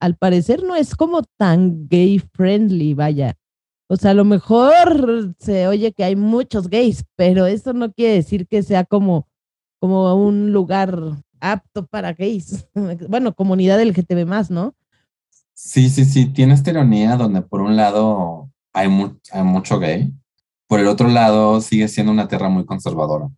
[0.00, 3.38] Al parecer no es como tan gay friendly, vaya.
[3.86, 8.14] O sea, a lo mejor se oye que hay muchos gays, pero eso no quiere
[8.14, 9.28] decir que sea como,
[9.78, 10.98] como un lugar
[11.40, 12.66] apto para gays.
[13.08, 14.74] Bueno, comunidad LGTB más, ¿no?
[15.52, 20.12] Sí, sí, sí, tiene esta ironía donde por un lado hay, mucho gay,
[20.68, 23.28] por el otro lado sigue siendo una tierra muy conservadora.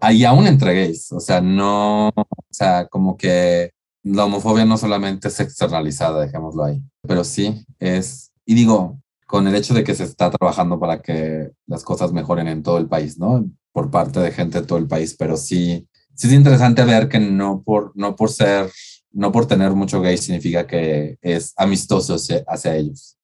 [0.00, 3.70] Hay aún entre gays, o sea, no, o sea, como que
[4.04, 9.54] la homofobia no solamente es externalizada, dejémoslo ahí, pero sí es, y digo, con el
[9.54, 13.18] hecho de que se está trabajando para que las cosas mejoren en todo el país,
[13.18, 13.48] ¿no?
[13.72, 17.18] Por parte de gente de todo el país, pero sí, sí es interesante ver que
[17.18, 18.70] no por, no por ser
[19.12, 23.16] no por tener mucho gay significa que es amistoso hacia, ellos.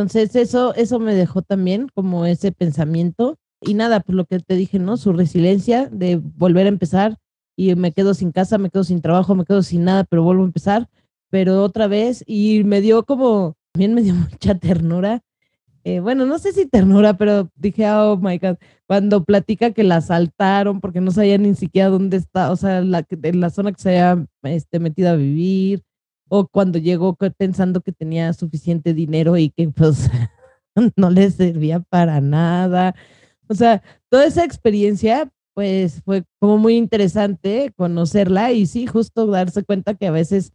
[0.00, 3.36] Entonces eso, eso me dejó también como ese pensamiento.
[3.60, 4.96] Y nada, pues lo que te dije, ¿no?
[4.96, 7.18] Su resiliencia de volver a empezar
[7.56, 10.44] y me quedo sin casa, me quedo sin trabajo, me quedo sin nada, pero vuelvo
[10.44, 10.88] a empezar,
[11.30, 15.22] pero otra vez y me dio como, también me dio mucha ternura
[15.84, 19.96] eh, bueno, no sé si ternura, pero dije, oh my God, cuando platica que la
[19.96, 23.80] asaltaron porque no sabía ni siquiera dónde está, o sea, la, en la zona que
[23.80, 25.82] se había este, metido a vivir,
[26.28, 30.10] o cuando llegó pensando que tenía suficiente dinero y que pues
[30.96, 32.94] no le servía para nada.
[33.48, 39.64] O sea, toda esa experiencia, pues fue como muy interesante conocerla y sí, justo darse
[39.64, 40.52] cuenta que a veces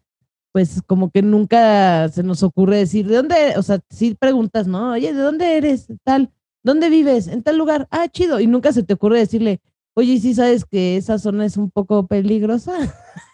[0.54, 3.36] pues como que nunca se nos ocurre decir, ¿de dónde?
[3.58, 4.92] O sea, si preguntas, ¿no?
[4.92, 5.88] Oye, ¿de dónde eres?
[6.04, 6.32] Tal,
[6.64, 7.28] ¿dónde vives?
[7.28, 7.88] En tal lugar.
[7.90, 8.40] Ah, chido.
[8.40, 9.62] Y nunca se te ocurre decirle,
[9.96, 12.74] oye, ¿sí sabes que esa zona es un poco peligrosa?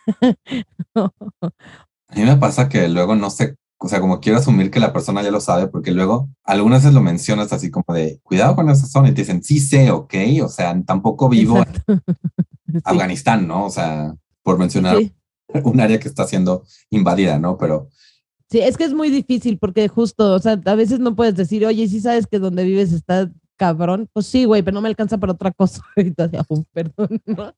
[2.10, 4.91] A mí me pasa que luego no sé, o sea, como quiero asumir que la
[4.91, 8.70] persona ya lo sabe, porque luego algunas veces lo mencionas así como de, cuidado con
[8.70, 12.01] esa zona, y te dicen, sí sé, ok, o sea, tampoco vivo en
[12.84, 13.66] Afganistán, ¿no?
[13.66, 14.97] O sea, por mencionar
[15.64, 17.57] un área que está siendo invadida, ¿no?
[17.57, 17.88] Pero...
[18.49, 21.66] Sí, es que es muy difícil porque justo, o sea, a veces no puedes decir,
[21.66, 25.18] oye, si sabes que donde vives está cabrón, pues sí, güey, pero no me alcanza
[25.18, 25.82] para otra cosa.
[26.74, 27.53] perdón, ¿no?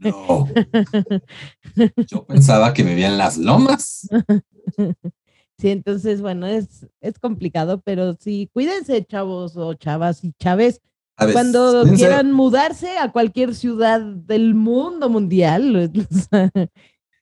[0.00, 0.48] No.
[2.08, 4.08] Yo pensaba que vivía en las lomas.
[5.58, 10.80] Sí, entonces, bueno, es, es complicado, pero sí, cuídense, chavos o chavas y chaves.
[11.32, 15.92] Cuando quieran mudarse a cualquier ciudad del mundo mundial,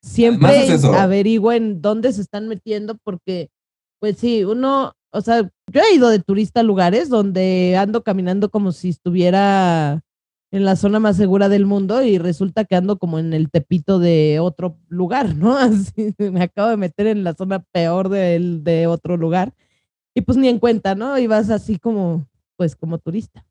[0.01, 3.51] siempre averigüen dónde se están metiendo porque,
[3.99, 8.51] pues sí, uno, o sea, yo he ido de turista a lugares donde ando caminando
[8.51, 10.03] como si estuviera
[10.53, 13.99] en la zona más segura del mundo y resulta que ando como en el tepito
[13.99, 15.57] de otro lugar, ¿no?
[15.59, 19.55] Así me acabo de meter en la zona peor de, de otro lugar
[20.15, 21.19] y pues ni en cuenta, ¿no?
[21.19, 23.47] Y vas así como, pues como turista.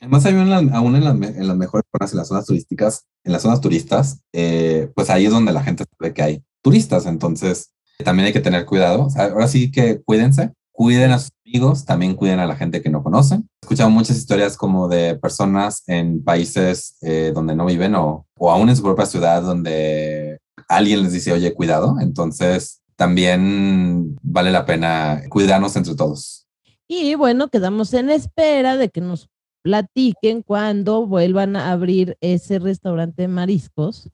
[0.00, 4.20] Además, hay aún en, las mejores zonas, en las zonas turísticas, en las zonas turistas,
[4.32, 7.06] eh, pues ahí es donde la gente sabe que hay turistas.
[7.06, 7.72] Entonces,
[8.04, 9.06] también hay que tener cuidado.
[9.16, 13.02] ahora sí que cuídense, cuiden a sus amigos, también cuiden a la gente que no
[13.02, 13.48] conocen.
[13.60, 18.50] He escuchado muchas historias como de personas en países eh, donde no viven o, o
[18.50, 21.96] aún en su propia ciudad donde alguien les dice, oye, cuidado.
[22.00, 26.46] Entonces, también vale la pena cuidarnos entre todos.
[26.88, 29.28] Y bueno, quedamos en espera de que nos
[29.62, 34.10] platiquen cuando vuelvan a abrir ese restaurante de mariscos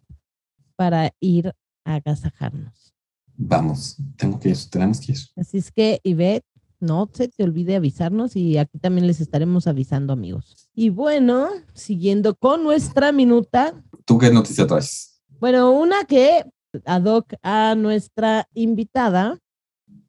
[0.76, 1.52] para ir
[1.84, 2.94] a agasajarnos.
[3.40, 5.18] Vamos, tengo que ir, tenemos que ir.
[5.36, 6.44] Así es que, Ivette,
[6.80, 10.70] no se te olvide avisarnos y aquí también les estaremos avisando, amigos.
[10.74, 13.74] Y bueno, siguiendo con nuestra minuta.
[14.04, 15.20] ¿Tú qué noticia traes?
[15.40, 16.44] Bueno, una que
[16.84, 19.38] ad hoc a nuestra invitada,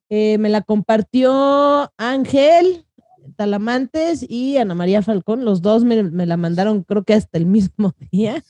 [0.10, 2.86] eh, me la compartió Ángel
[3.36, 7.94] Talamantes y Ana María Falcón, los dos me, la mandaron creo que hasta el mismo
[8.12, 8.44] día,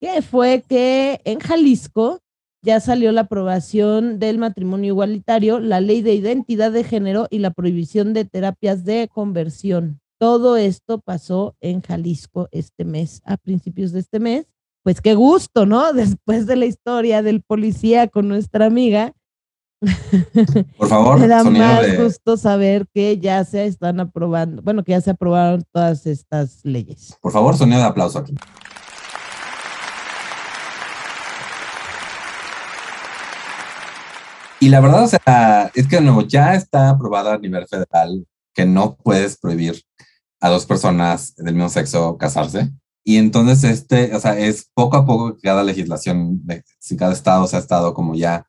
[0.00, 2.20] que fue que en Jalisco
[2.66, 7.52] ya salió la aprobación del matrimonio igualitario, la ley de identidad de género y la
[7.52, 10.00] prohibición de terapias de conversión.
[10.18, 14.46] Todo esto pasó en Jalisco este mes, a principios de este mes.
[14.82, 15.92] Pues qué gusto, ¿no?
[15.92, 19.12] Después de la historia del policía con nuestra amiga,
[20.76, 25.00] por favor, me da más gusto saber que ya se están aprobando, bueno, que ya
[25.00, 27.16] se aprobaron todas estas leyes.
[27.20, 28.34] Por favor, sonido de aplauso aquí.
[34.66, 38.66] Y la verdad, o sea, es que nuevo ya está aprobada a nivel federal que
[38.66, 39.80] no puedes prohibir
[40.40, 42.72] a dos personas del mismo sexo casarse.
[43.04, 46.42] Y entonces este, o sea, es poco a poco que cada legislación,
[46.80, 48.44] si cada estado se ha estado como ya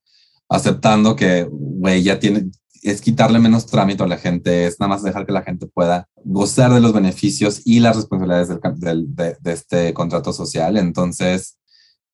[0.49, 2.49] aceptando que, güey, ya tiene,
[2.81, 6.09] es quitarle menos trámite a la gente, es nada más dejar que la gente pueda
[6.23, 8.47] gozar de los beneficios y las responsabilidades
[8.79, 10.77] del, de, de, este contrato social.
[10.77, 11.59] Entonces,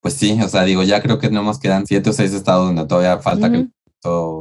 [0.02, 2.66] pues sí, o sea, digo, ya creo que no más quedan siete o seis estados
[2.66, 3.70] donde todavía falta que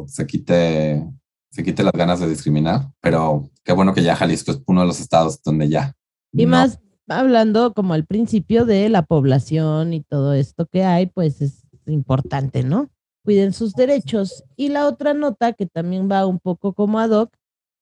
[0.07, 1.07] se quite,
[1.51, 4.87] se quite las ganas de discriminar, pero qué bueno que ya Jalisco es uno de
[4.87, 5.95] los estados donde ya.
[6.33, 11.43] Y más hablando como al principio de la población y todo esto que hay, pues
[11.43, 12.89] es importante, ¿no?
[13.25, 14.45] Cuiden sus derechos.
[14.57, 17.33] Y la otra nota que también va un poco como ad hoc,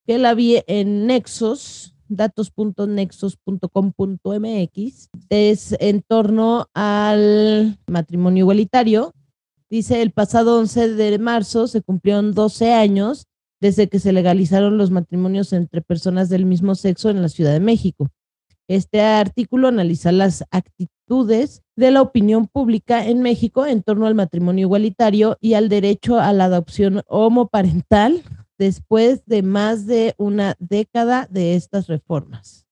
[0.07, 9.15] que la vi en Nexos, datos.nexos.com.mx, es en torno al matrimonio igualitario.
[9.71, 13.29] Dice, el pasado 11 de marzo se cumplieron 12 años
[13.61, 17.61] desde que se legalizaron los matrimonios entre personas del mismo sexo en la Ciudad de
[17.61, 18.09] México.
[18.67, 24.67] Este artículo analiza las actitudes de la opinión pública en México en torno al matrimonio
[24.67, 28.23] igualitario y al derecho a la adopción homoparental
[28.59, 32.67] después de más de una década de estas reformas.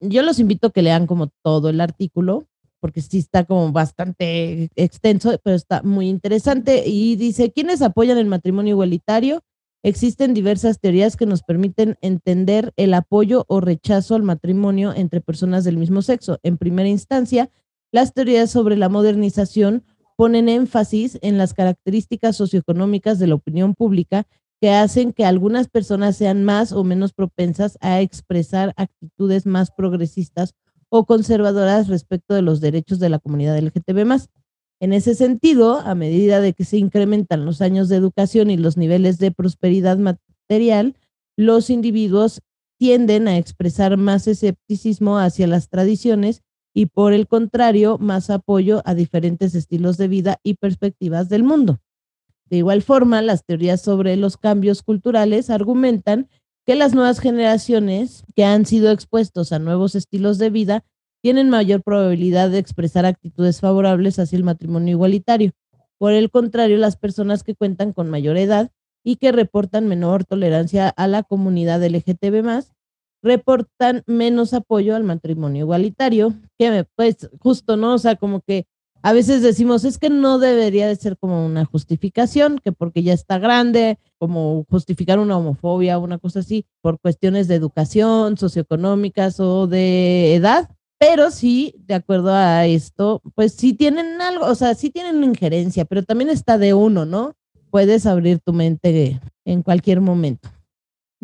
[0.00, 2.46] Yo los invito a que lean como todo el artículo,
[2.86, 6.84] porque sí está como bastante extenso, pero está muy interesante.
[6.86, 9.42] Y dice, ¿quiénes apoyan el matrimonio igualitario?
[9.82, 15.64] Existen diversas teorías que nos permiten entender el apoyo o rechazo al matrimonio entre personas
[15.64, 16.38] del mismo sexo.
[16.44, 17.50] En primera instancia,
[17.90, 19.82] las teorías sobre la modernización
[20.16, 24.28] ponen énfasis en las características socioeconómicas de la opinión pública
[24.60, 30.54] que hacen que algunas personas sean más o menos propensas a expresar actitudes más progresistas
[30.88, 34.28] o conservadoras respecto de los derechos de la comunidad LGTB.
[34.80, 38.76] En ese sentido, a medida de que se incrementan los años de educación y los
[38.76, 40.96] niveles de prosperidad material,
[41.36, 42.42] los individuos
[42.78, 46.42] tienden a expresar más escepticismo hacia las tradiciones
[46.74, 51.80] y por el contrario, más apoyo a diferentes estilos de vida y perspectivas del mundo.
[52.50, 56.28] De igual forma, las teorías sobre los cambios culturales argumentan
[56.66, 60.84] que las nuevas generaciones que han sido expuestos a nuevos estilos de vida
[61.22, 65.52] tienen mayor probabilidad de expresar actitudes favorables hacia el matrimonio igualitario.
[65.98, 68.70] Por el contrario, las personas que cuentan con mayor edad
[69.04, 72.64] y que reportan menor tolerancia a la comunidad LGTB
[73.22, 77.94] reportan menos apoyo al matrimonio igualitario, que pues justo, ¿no?
[77.94, 78.66] O sea, como que
[79.06, 83.12] a veces decimos, es que no debería de ser como una justificación, que porque ya
[83.12, 89.38] está grande, como justificar una homofobia o una cosa así, por cuestiones de educación, socioeconómicas
[89.38, 90.70] o de edad.
[90.98, 95.84] Pero sí, de acuerdo a esto, pues sí tienen algo, o sea, sí tienen injerencia,
[95.84, 97.34] pero también está de uno, ¿no?
[97.70, 100.48] Puedes abrir tu mente en cualquier momento.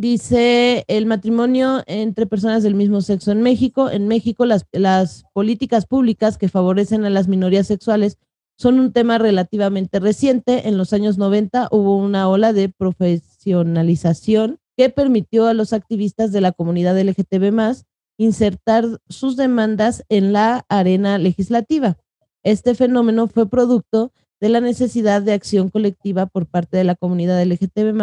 [0.02, 3.88] Dice el matrimonio entre personas del mismo sexo en México.
[3.88, 8.18] En México las, las políticas públicas que favorecen a las minorías sexuales
[8.58, 10.66] son un tema relativamente reciente.
[10.66, 16.40] En los años 90 hubo una ola de profesionalización que permitió a los activistas de
[16.40, 17.84] la comunidad LGTB
[18.18, 21.96] insertar sus demandas en la arena legislativa.
[22.42, 27.40] Este fenómeno fue producto de la necesidad de acción colectiva por parte de la comunidad
[27.40, 27.94] LGTB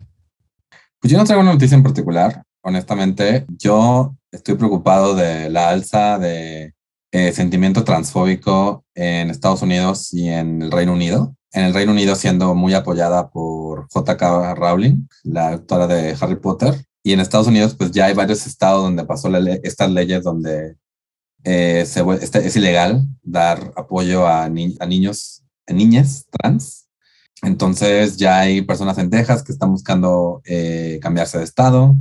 [1.00, 3.46] Pues yo no traigo una noticia en particular, honestamente.
[3.58, 6.74] Yo estoy preocupado de la alza de
[7.12, 11.34] eh, sentimiento transfóbico en Estados Unidos y en el Reino Unido.
[11.52, 14.54] En el Reino Unido siendo muy apoyada por J.K.
[14.54, 16.74] Rowling, la autora de Harry Potter.
[17.02, 20.76] Y en Estados Unidos, pues ya hay varios estados donde pasó estas leyes donde
[21.44, 21.86] eh,
[22.20, 26.85] este, es ilegal dar apoyo a, a niños, a niñas trans
[27.42, 31.96] entonces ya hay personas en Texas que están buscando eh, cambiarse de estado.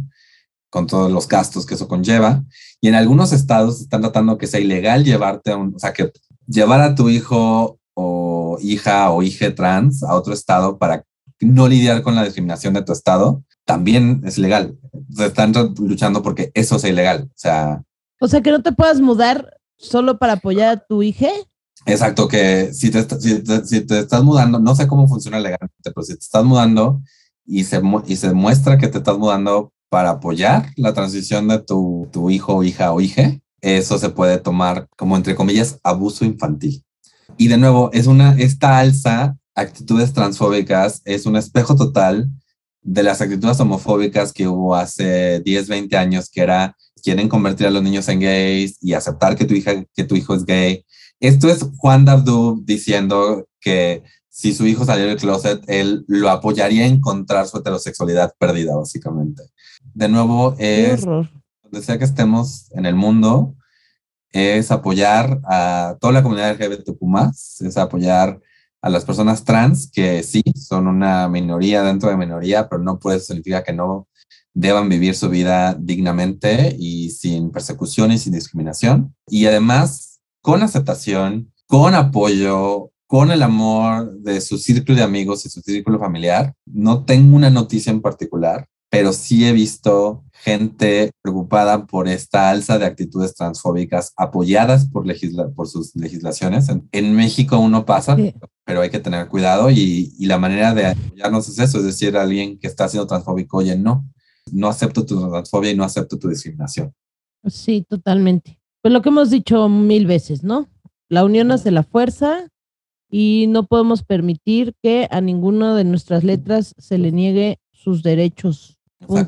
[0.70, 2.44] con todos los gastos que eso conlleva.
[2.82, 6.12] Y en algunos estados están tratando que sea ilegal llevarte a un, o sea, que
[6.48, 11.06] llevar a tu hijo o hija o hija trans a otro estado para
[11.40, 14.78] no lidiar con la discriminación de tu estado, también es legal.
[15.18, 17.30] están luchando porque eso sea ilegal.
[17.30, 17.82] O sea,
[18.20, 21.28] o sea, que no te puedas mudar solo para apoyar a tu hija.
[21.86, 26.14] Exacto, que si te, si te, estás mudando, no sé cómo funciona legalmente, pero si
[26.14, 27.02] te estás mudando
[27.46, 32.10] y se, y se muestra que te estás mudando para apoyar la transición de tu,
[32.12, 36.84] tu hijo, hija o hija, eso se puede tomar como, entre comillas, abuso infantil.
[37.38, 42.30] Y de nuevo, es una, esta alza, actitudes transfóbicas, es un espejo total
[42.82, 47.72] de las actitudes homofóbicas que hubo hace 10, 20 años, que era, quieren convertir a
[47.72, 50.86] los niños en gays y aceptar que tu, hija, que tu hijo es gay.
[51.20, 56.84] Esto es Juan Dabdú diciendo que si su hijo salió del closet, él lo apoyaría
[56.84, 59.44] a encontrar su heterosexualidad perdida, básicamente.
[59.94, 63.56] De nuevo, es donde sea que estemos en el mundo,
[64.32, 67.02] es apoyar a toda la comunidad LGBTQ,
[67.62, 68.42] es apoyar
[68.82, 73.22] a las personas trans, que sí, son una minoría dentro de minoría, pero no puede
[73.22, 74.08] significar que no
[74.54, 79.16] deban vivir su vida dignamente y sin persecución y sin discriminación.
[79.28, 80.15] Y además,
[80.46, 85.98] con aceptación, con apoyo, con el amor de su círculo de amigos y su círculo
[85.98, 86.54] familiar.
[86.68, 92.78] No tengo una noticia en particular, pero sí he visto gente preocupada por esta alza
[92.78, 95.08] de actitudes transfóbicas apoyadas por,
[95.56, 96.68] por sus legislaciones.
[96.92, 98.16] En, México uno pasa,
[98.66, 102.16] pero hay que tener cuidado y, y, la manera de apoyarnos es eso, es decir,
[102.16, 104.08] alguien que está siendo transfóbico, oye, no,
[104.52, 106.94] no acepto tu transfobia y no acepto tu discriminación.
[107.48, 108.60] Sí, totalmente.
[108.86, 110.70] Pues lo que hemos dicho mil veces, ¿no?
[111.10, 112.52] La unión hace la fuerza
[113.10, 118.78] y no podemos permitir que a ninguna de nuestras letras se le niegue sus derechos.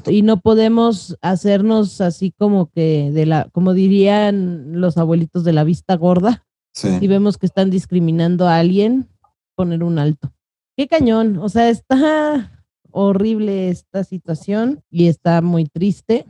[0.05, 5.63] Y no podemos hacernos así como que de la, como dirían los abuelitos de la
[5.63, 6.45] vista gorda,
[7.01, 9.09] y vemos que están discriminando a alguien,
[9.55, 10.31] poner un alto.
[10.77, 16.27] Qué cañón, o sea, está horrible esta situación y está muy triste.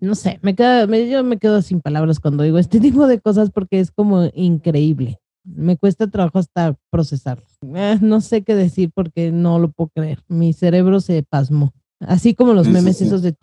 [0.00, 3.50] No sé, me quedo, yo me quedo sin palabras cuando digo este tipo de cosas
[3.50, 5.20] porque es como increíble.
[5.44, 7.46] Me cuesta trabajo hasta procesarlo.
[7.74, 10.22] Eh, no sé qué decir porque no lo puedo creer.
[10.28, 11.72] Mi cerebro se pasmó.
[12.00, 13.34] Así como los memes esos de...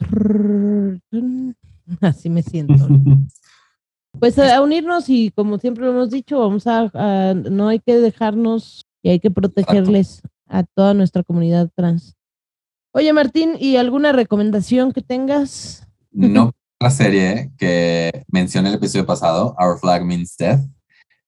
[2.01, 2.87] Así me siento.
[4.19, 8.85] Pues a unirnos y como siempre lo hemos dicho, vamos a, no hay que dejarnos
[9.03, 12.15] y hay que protegerles a toda nuestra comunidad trans.
[12.93, 15.86] Oye Martín, ¿y alguna recomendación que tengas?
[16.11, 20.61] No, la serie que mencioné el episodio pasado, Our Flag Means Death.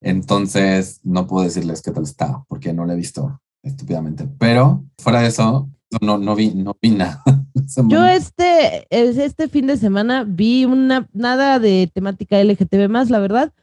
[0.02, 4.28] Entonces, no puedo decirles qué tal está, porque no la he visto estúpidamente.
[4.38, 5.70] Pero fuera de eso,
[6.02, 7.24] no, no vi, no vi nada.
[7.88, 13.54] Yo este, este fin de semana vi una, nada de temática LGTB más, la verdad,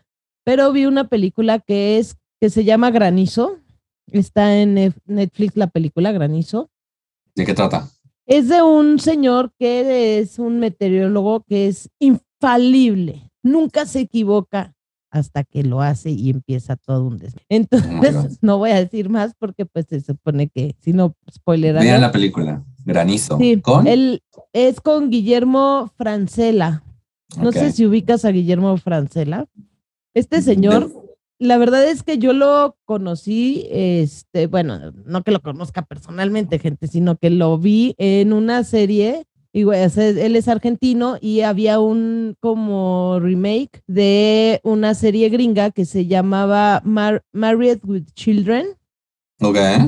[0.45, 3.59] pero vi una película que es, que se llama Granizo.
[4.12, 6.71] Está en Netflix la película Granizo.
[7.35, 7.89] ¿De qué trata?
[8.27, 14.74] Es de un señor que es un meteorólogo que es infalible, nunca se equivoca
[15.11, 17.35] hasta que lo hace y empieza todo un des.
[17.49, 21.74] Entonces, no voy a decir más porque pues se supone que si no spoiler.
[21.77, 23.39] Vean la película, Granizo.
[23.39, 23.87] Sí, ¿Con?
[23.87, 24.22] Él
[24.53, 26.83] es con Guillermo Francela.
[27.41, 29.47] No sé si ubicas a Guillermo Francela.
[30.14, 30.91] Este señor,
[31.39, 36.87] la verdad es que yo lo conocí, este, bueno, no que lo conozca personalmente, gente,
[36.87, 39.26] sino que lo vi en una serie
[39.57, 46.07] y él es argentino y había un como remake de una serie gringa que se
[46.07, 48.66] llamaba Married with Children.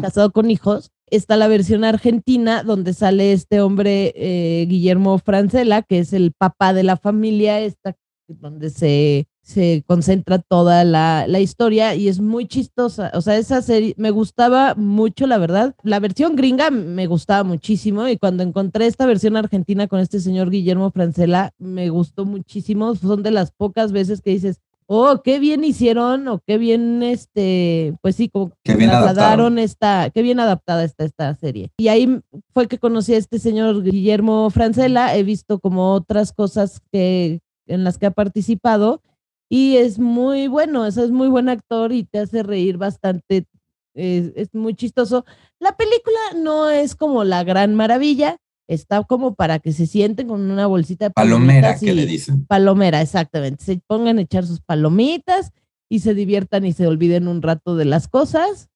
[0.01, 0.91] Casado con hijos.
[1.11, 6.73] Está la versión argentina donde sale este hombre eh, Guillermo Francela, que es el papá
[6.73, 7.95] de la familia, esta,
[8.27, 13.11] donde se se concentra toda la, historia y es muy chistosa.
[13.15, 15.75] O sea, esa serie me gustaba mucho, la verdad.
[15.83, 20.51] La versión gringa me gustaba muchísimo y cuando encontré esta versión argentina con este señor
[20.51, 22.95] Guillermo Francela, me gustó muchísimo.
[22.95, 27.95] Son de las pocas veces que dices, oh, qué bien hicieron o qué bien, este,
[28.03, 31.71] pues sí, como qué bien adaptaron esta, qué bien adaptada está esta serie.
[31.79, 32.21] Y ahí
[32.53, 35.17] fue que conocí a este señor Guillermo Francela.
[35.17, 39.01] He visto como otras cosas que en las que ha participado
[39.49, 43.47] y es muy bueno, es muy buen actor y te hace reír bastante,
[43.95, 45.25] es, muy chistoso.
[45.59, 48.37] La película no es como la gran maravilla,
[48.69, 52.45] está como para que se sienten con una bolsita de palomera que le dicen.
[52.47, 53.65] Palomera, exactamente.
[53.65, 55.53] Se pongan a echar sus palomitas
[55.89, 58.69] y se diviertan y se olviden un rato de las cosas.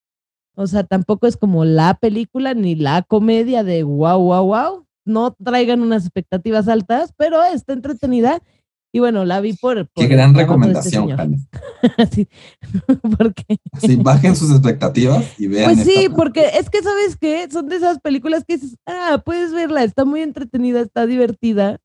[0.54, 5.32] O sea, tampoco es como la película ni la comedia de wow, wow, wow, no
[5.32, 8.42] traigan unas expectativas altas, pero está entretenida.
[8.94, 9.88] Y bueno, la vi por.
[9.88, 11.08] por Qué gran este recomendación.
[11.16, 11.40] Janet.
[12.12, 12.28] Sí,
[13.18, 13.58] porque.
[13.80, 15.72] Sí, bajen sus expectativas y vean.
[15.74, 17.48] Pues sí, porque es que, ¿sabes qué?
[17.50, 21.78] Son de esas películas que dices, ah, puedes verla, está muy entretenida, está divertida.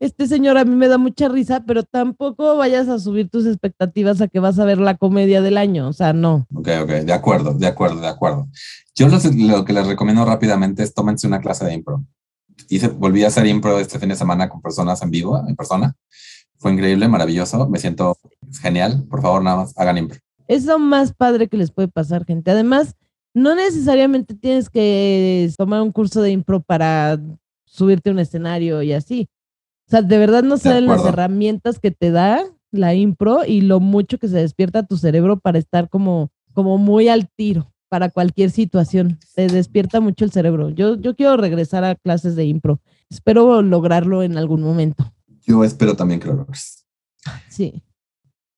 [0.00, 4.20] Este señor a mí me da mucha risa, pero tampoco vayas a subir tus expectativas
[4.20, 5.86] a que vas a ver la comedia del año.
[5.88, 6.44] O sea, no.
[6.52, 8.48] Ok, ok, de acuerdo, de acuerdo, de acuerdo.
[8.96, 12.04] Yo los- lo que les recomiendo rápidamente es tómense una clase de impro.
[12.68, 15.94] Hice, volví a hacer impro este fin de semana con personas en vivo, en persona.
[16.58, 17.68] Fue increíble, maravilloso.
[17.68, 18.16] Me siento
[18.60, 19.04] genial.
[19.08, 20.18] Por favor, nada más hagan impro.
[20.48, 22.50] Es lo más padre que les puede pasar, gente.
[22.50, 22.94] Además,
[23.34, 27.18] no necesariamente tienes que tomar un curso de impro para
[27.64, 29.28] subirte a un escenario y así.
[29.88, 33.80] O sea, de verdad no saben las herramientas que te da la impro y lo
[33.80, 38.50] mucho que se despierta tu cerebro para estar como, como muy al tiro para cualquier
[38.50, 39.18] situación.
[39.34, 40.70] Te despierta mucho el cerebro.
[40.70, 42.80] Yo, yo quiero regresar a clases de impro.
[43.10, 45.12] Espero lograrlo en algún momento.
[45.42, 46.86] Yo espero también que lo logres.
[47.50, 47.82] Sí.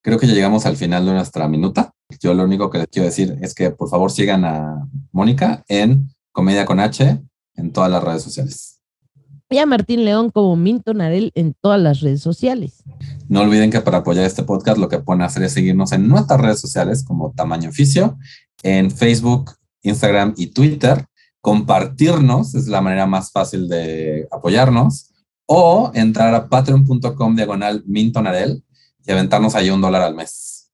[0.04, 1.92] Creo que ya llegamos al final de nuestra minuta.
[2.20, 6.14] Yo lo único que les quiero decir es que por favor sigan a Mónica en
[6.30, 7.20] Comedia con H
[7.56, 8.73] en todas las redes sociales.
[9.50, 12.82] Y a Martín León como Minton Arel en todas las redes sociales.
[13.28, 16.40] No olviden que para apoyar este podcast lo que pueden hacer es seguirnos en nuestras
[16.40, 18.18] redes sociales como Tamaño Oficio,
[18.62, 21.06] en Facebook, Instagram y Twitter.
[21.40, 25.12] Compartirnos es la manera más fácil de apoyarnos
[25.46, 28.64] o entrar a patreon.com diagonal mintonarel
[29.06, 30.70] y aventarnos ahí un dólar al mes.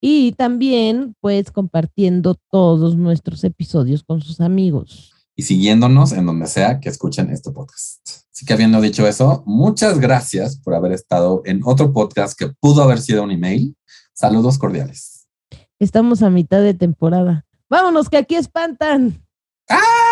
[0.00, 5.11] Y también, pues, compartiendo todos nuestros episodios con sus amigos.
[5.36, 8.00] Y siguiéndonos en donde sea que escuchen este podcast.
[8.32, 12.82] Así que habiendo dicho eso, muchas gracias por haber estado en otro podcast que pudo
[12.82, 13.76] haber sido un email.
[14.14, 15.28] Saludos cordiales.
[15.78, 17.44] Estamos a mitad de temporada.
[17.68, 19.26] Vámonos, que aquí espantan.
[19.68, 20.11] ¡Ah!